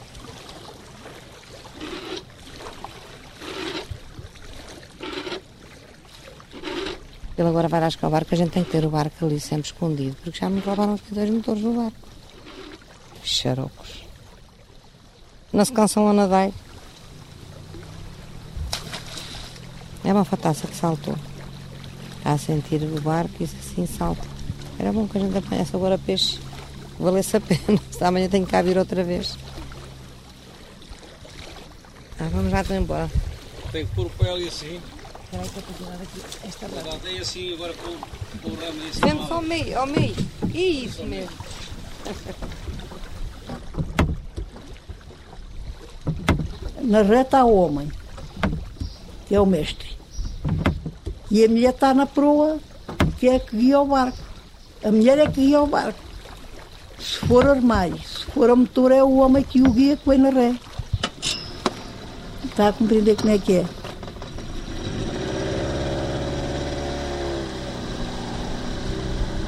Ele 7.38 7.48
agora 7.48 7.70
vai 7.70 7.80
lascar 7.80 8.08
o 8.08 8.12
barco, 8.12 8.34
a 8.34 8.38
gente 8.38 8.52
tem 8.52 8.62
que 8.62 8.72
ter 8.72 8.86
o 8.86 8.90
barco 8.90 9.26
ali 9.26 9.40
sempre 9.40 9.68
escondido, 9.68 10.18
porque 10.22 10.38
já 10.38 10.50
me 10.50 10.60
roubaram 10.60 10.96
aqui 10.96 11.14
dois 11.14 11.30
motores 11.30 11.64
do 11.64 11.72
barco. 11.72 12.10
Xarocos. 13.24 14.04
Não 15.54 15.64
se 15.64 15.72
cansam 15.72 16.10
a 16.10 16.12
nadar. 16.14 16.52
É 20.04 20.12
uma 20.12 20.26
fataça 20.26 20.68
que 20.68 20.76
saltou. 20.76 21.16
A 22.26 22.38
sentir 22.38 22.84
o 22.84 23.00
barco 23.00 23.36
e 23.40 23.46
assim 23.46 23.88
salta. 23.88 24.28
Era 24.78 24.92
bom 24.92 25.08
que 25.08 25.18
a 25.18 25.22
gente 25.22 25.38
apanhasse 25.38 25.74
agora 25.74 25.98
peixe 25.98 26.43
valesse 27.00 27.38
a 27.38 27.42
pena. 27.42 27.80
Se 27.92 28.04
amanhã 28.04 28.30
tenho 28.30 28.46
que 28.46 28.52
cá 28.52 28.62
vir 28.62 28.78
outra 28.78 29.04
vez. 29.04 29.38
Ah, 32.20 32.30
vamos 32.32 32.52
lá, 32.52 32.62
estou 32.62 32.76
embora. 32.76 33.10
Tem 33.72 33.86
que 33.86 33.96
pôr 33.96 34.06
o 34.06 34.10
pé 34.12 34.30
ali 34.30 34.48
assim. 34.48 34.80
Espera 35.24 35.44
aí 35.44 35.50
que 35.50 35.58
eu 35.58 35.64
estou 35.72 35.88
a 35.88 35.94
aqui 35.96 36.48
esta 36.48 36.68
rama. 36.68 37.00
Dei 37.04 37.20
assim, 37.20 37.54
agora 37.54 37.74
com, 37.74 38.40
com 38.40 38.50
o 38.50 38.56
ramo 38.56 38.82
assim. 38.90 39.00
Sempre 39.00 39.34
ao 39.34 39.42
meio, 39.42 39.80
ao 39.80 39.88
meio. 39.88 40.16
Isso 40.54 41.04
mesmo. 41.04 41.32
Na 46.82 47.02
reta 47.02 47.40
há 47.40 47.46
o 47.46 47.56
homem, 47.56 47.92
que 49.26 49.34
é 49.34 49.40
o 49.40 49.46
mestre. 49.46 49.98
E 51.32 51.44
a 51.44 51.50
mulher 51.50 51.72
está 51.72 51.94
na 51.94 52.06
proa, 52.06 52.60
que 53.18 53.28
é 53.28 53.40
que 53.40 53.56
guia 53.56 53.80
o 53.80 53.88
barco. 53.88 54.18
A 54.84 54.92
mulher 54.92 55.18
é 55.18 55.26
que 55.26 55.42
guia 55.42 55.62
o 55.62 55.68
barco. 55.68 56.03
Se 57.24 57.30
for 57.30 57.48
armário, 57.48 57.98
se 58.00 58.26
for 58.26 58.50
a 58.50 58.56
motor, 58.56 58.92
é 58.92 59.02
o 59.02 59.20
homem 59.20 59.42
que 59.46 59.62
o 59.62 59.72
guia 59.72 59.96
que 59.96 60.10
vem 60.10 60.20
na 60.20 60.30
ré. 60.30 60.56
Está 62.44 62.68
a 62.68 62.74
compreender 62.74 63.16
como 63.16 63.30
é 63.32 63.38
que 63.38 63.54
é? 63.54 63.66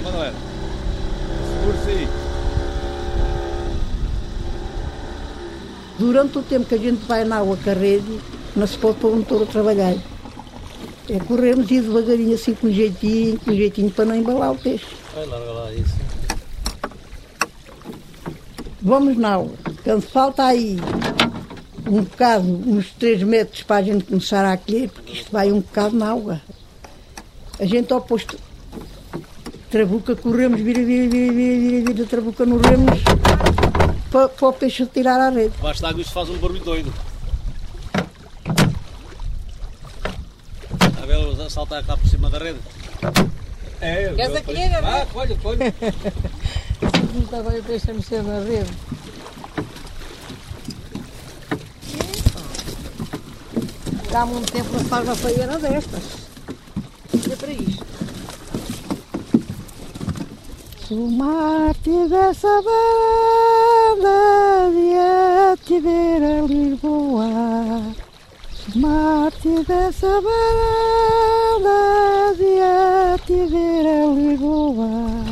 Manuel, 0.02 0.34
segure-se 1.52 2.08
Durante 6.00 6.38
o 6.38 6.42
tempo 6.44 6.66
que 6.68 6.76
a 6.76 6.78
gente 6.78 7.06
vai 7.06 7.26
na 7.26 7.40
água 7.40 7.58
com 7.62 7.70
a 7.70 7.74
rede, 7.74 8.22
não 8.56 8.66
se 8.66 8.78
pode 8.78 9.00
pôr 9.00 9.12
o 9.12 9.16
motor 9.18 9.44
a 9.44 9.46
trabalhar. 9.48 9.96
É 11.10 11.20
corrermos 11.28 11.70
e 11.70 11.82
devagarinho 11.82 12.36
assim 12.36 12.54
com 12.54 12.72
jeitinho, 12.72 13.38
com 13.38 13.54
jeitinho 13.54 13.92
para 13.92 14.06
não 14.06 14.16
embalar 14.16 14.54
o 14.54 14.58
peixe. 14.58 14.86
Vai 15.14 15.26
larga 15.26 15.52
lá 15.52 15.74
isso. 15.74 16.05
Vamos 18.86 19.18
na 19.18 19.34
água. 19.34 19.52
Quando 19.84 20.02
falta 20.04 20.44
aí 20.46 20.78
um 21.88 22.04
bocado, 22.04 22.48
uns 22.48 22.92
3 23.00 23.24
metros 23.24 23.64
para 23.64 23.78
a 23.78 23.82
gente 23.84 24.04
começar 24.06 24.46
a 24.46 24.56
colher, 24.58 24.90
porque 24.92 25.12
isto 25.14 25.32
vai 25.32 25.52
um 25.52 25.60
bocado 25.60 25.96
na 25.96 26.12
água. 26.12 26.40
A 27.60 27.66
gente 27.66 27.92
ao 27.92 28.00
posto 28.00 28.38
trabuca, 29.72 30.16
corremos, 30.16 30.62
vira, 30.62 30.84
vira, 30.86 31.10
vira, 31.10 31.34
vira, 31.34 31.60
vira, 31.60 31.94
vira, 31.94 32.06
trabuca 32.06 32.46
no 32.46 32.58
remos 32.60 33.00
para, 34.12 34.30
para 34.30 34.48
o 34.48 34.54
peixe 34.54 34.86
tirar 34.86 35.20
a 35.20 35.30
rede. 35.32 35.54
Basta 35.60 35.88
água 35.90 36.02
isto 36.02 36.14
faz 36.14 36.30
um 36.30 36.38
barulho 36.38 36.60
doido. 36.64 36.94
A 41.02 41.06
vela 41.08 41.50
saltar 41.50 41.84
cá 41.84 41.98
por 41.98 42.08
cima 42.08 42.30
da 42.30 42.38
rede. 42.38 42.60
É, 43.82 44.14
Queres 44.14 44.30
eu- 44.32 44.38
a 44.38 44.42
colher, 44.42 44.72
é? 44.72 44.76
Ah, 44.78 45.08
colhe, 45.12 45.36
colhe. 45.42 45.60
Muito 47.16 47.34
agora 47.34 47.62
deixa 47.62 47.94
mexer 47.94 48.22
na 48.24 48.40
rede. 48.40 48.70
Há 54.14 54.26
muito 54.26 54.52
tempo 54.52 54.70
não 54.74 54.80
se 54.80 54.86
faz 54.86 55.06
uma 55.06 55.16
faeira 55.16 55.58
destas. 55.58 56.04
Olha 57.14 57.38
para 57.38 57.52
isto. 57.54 57.86
Se 60.86 60.94
o 60.94 61.10
mar 61.12 61.74
tivesse 61.84 62.46
a 62.46 62.62
banda, 62.62 64.10
ia 64.78 65.58
te 65.66 65.80
ver 65.80 66.22
a 66.22 66.42
Lisboa. 66.42 67.96
Se 68.54 68.78
o 68.78 68.82
mar 68.82 69.32
tivesse 69.32 70.06
a 70.06 70.22
banda, 70.22 70.36
ia 72.44 73.18
te 73.26 73.46
ver 73.48 73.88
a 73.88 74.06
Lisboa. 74.14 75.25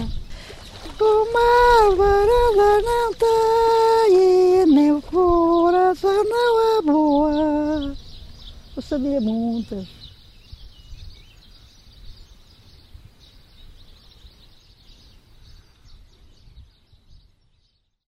Varanda 1.96 2.82
não 2.82 3.14
tem, 3.14 4.92
o 4.92 5.02
coração 5.02 6.24
não 6.24 6.78
é 6.78 6.82
boa. 6.82 7.96
Eu 8.76 8.82
sabia 8.82 9.22
muitas. 9.22 10.03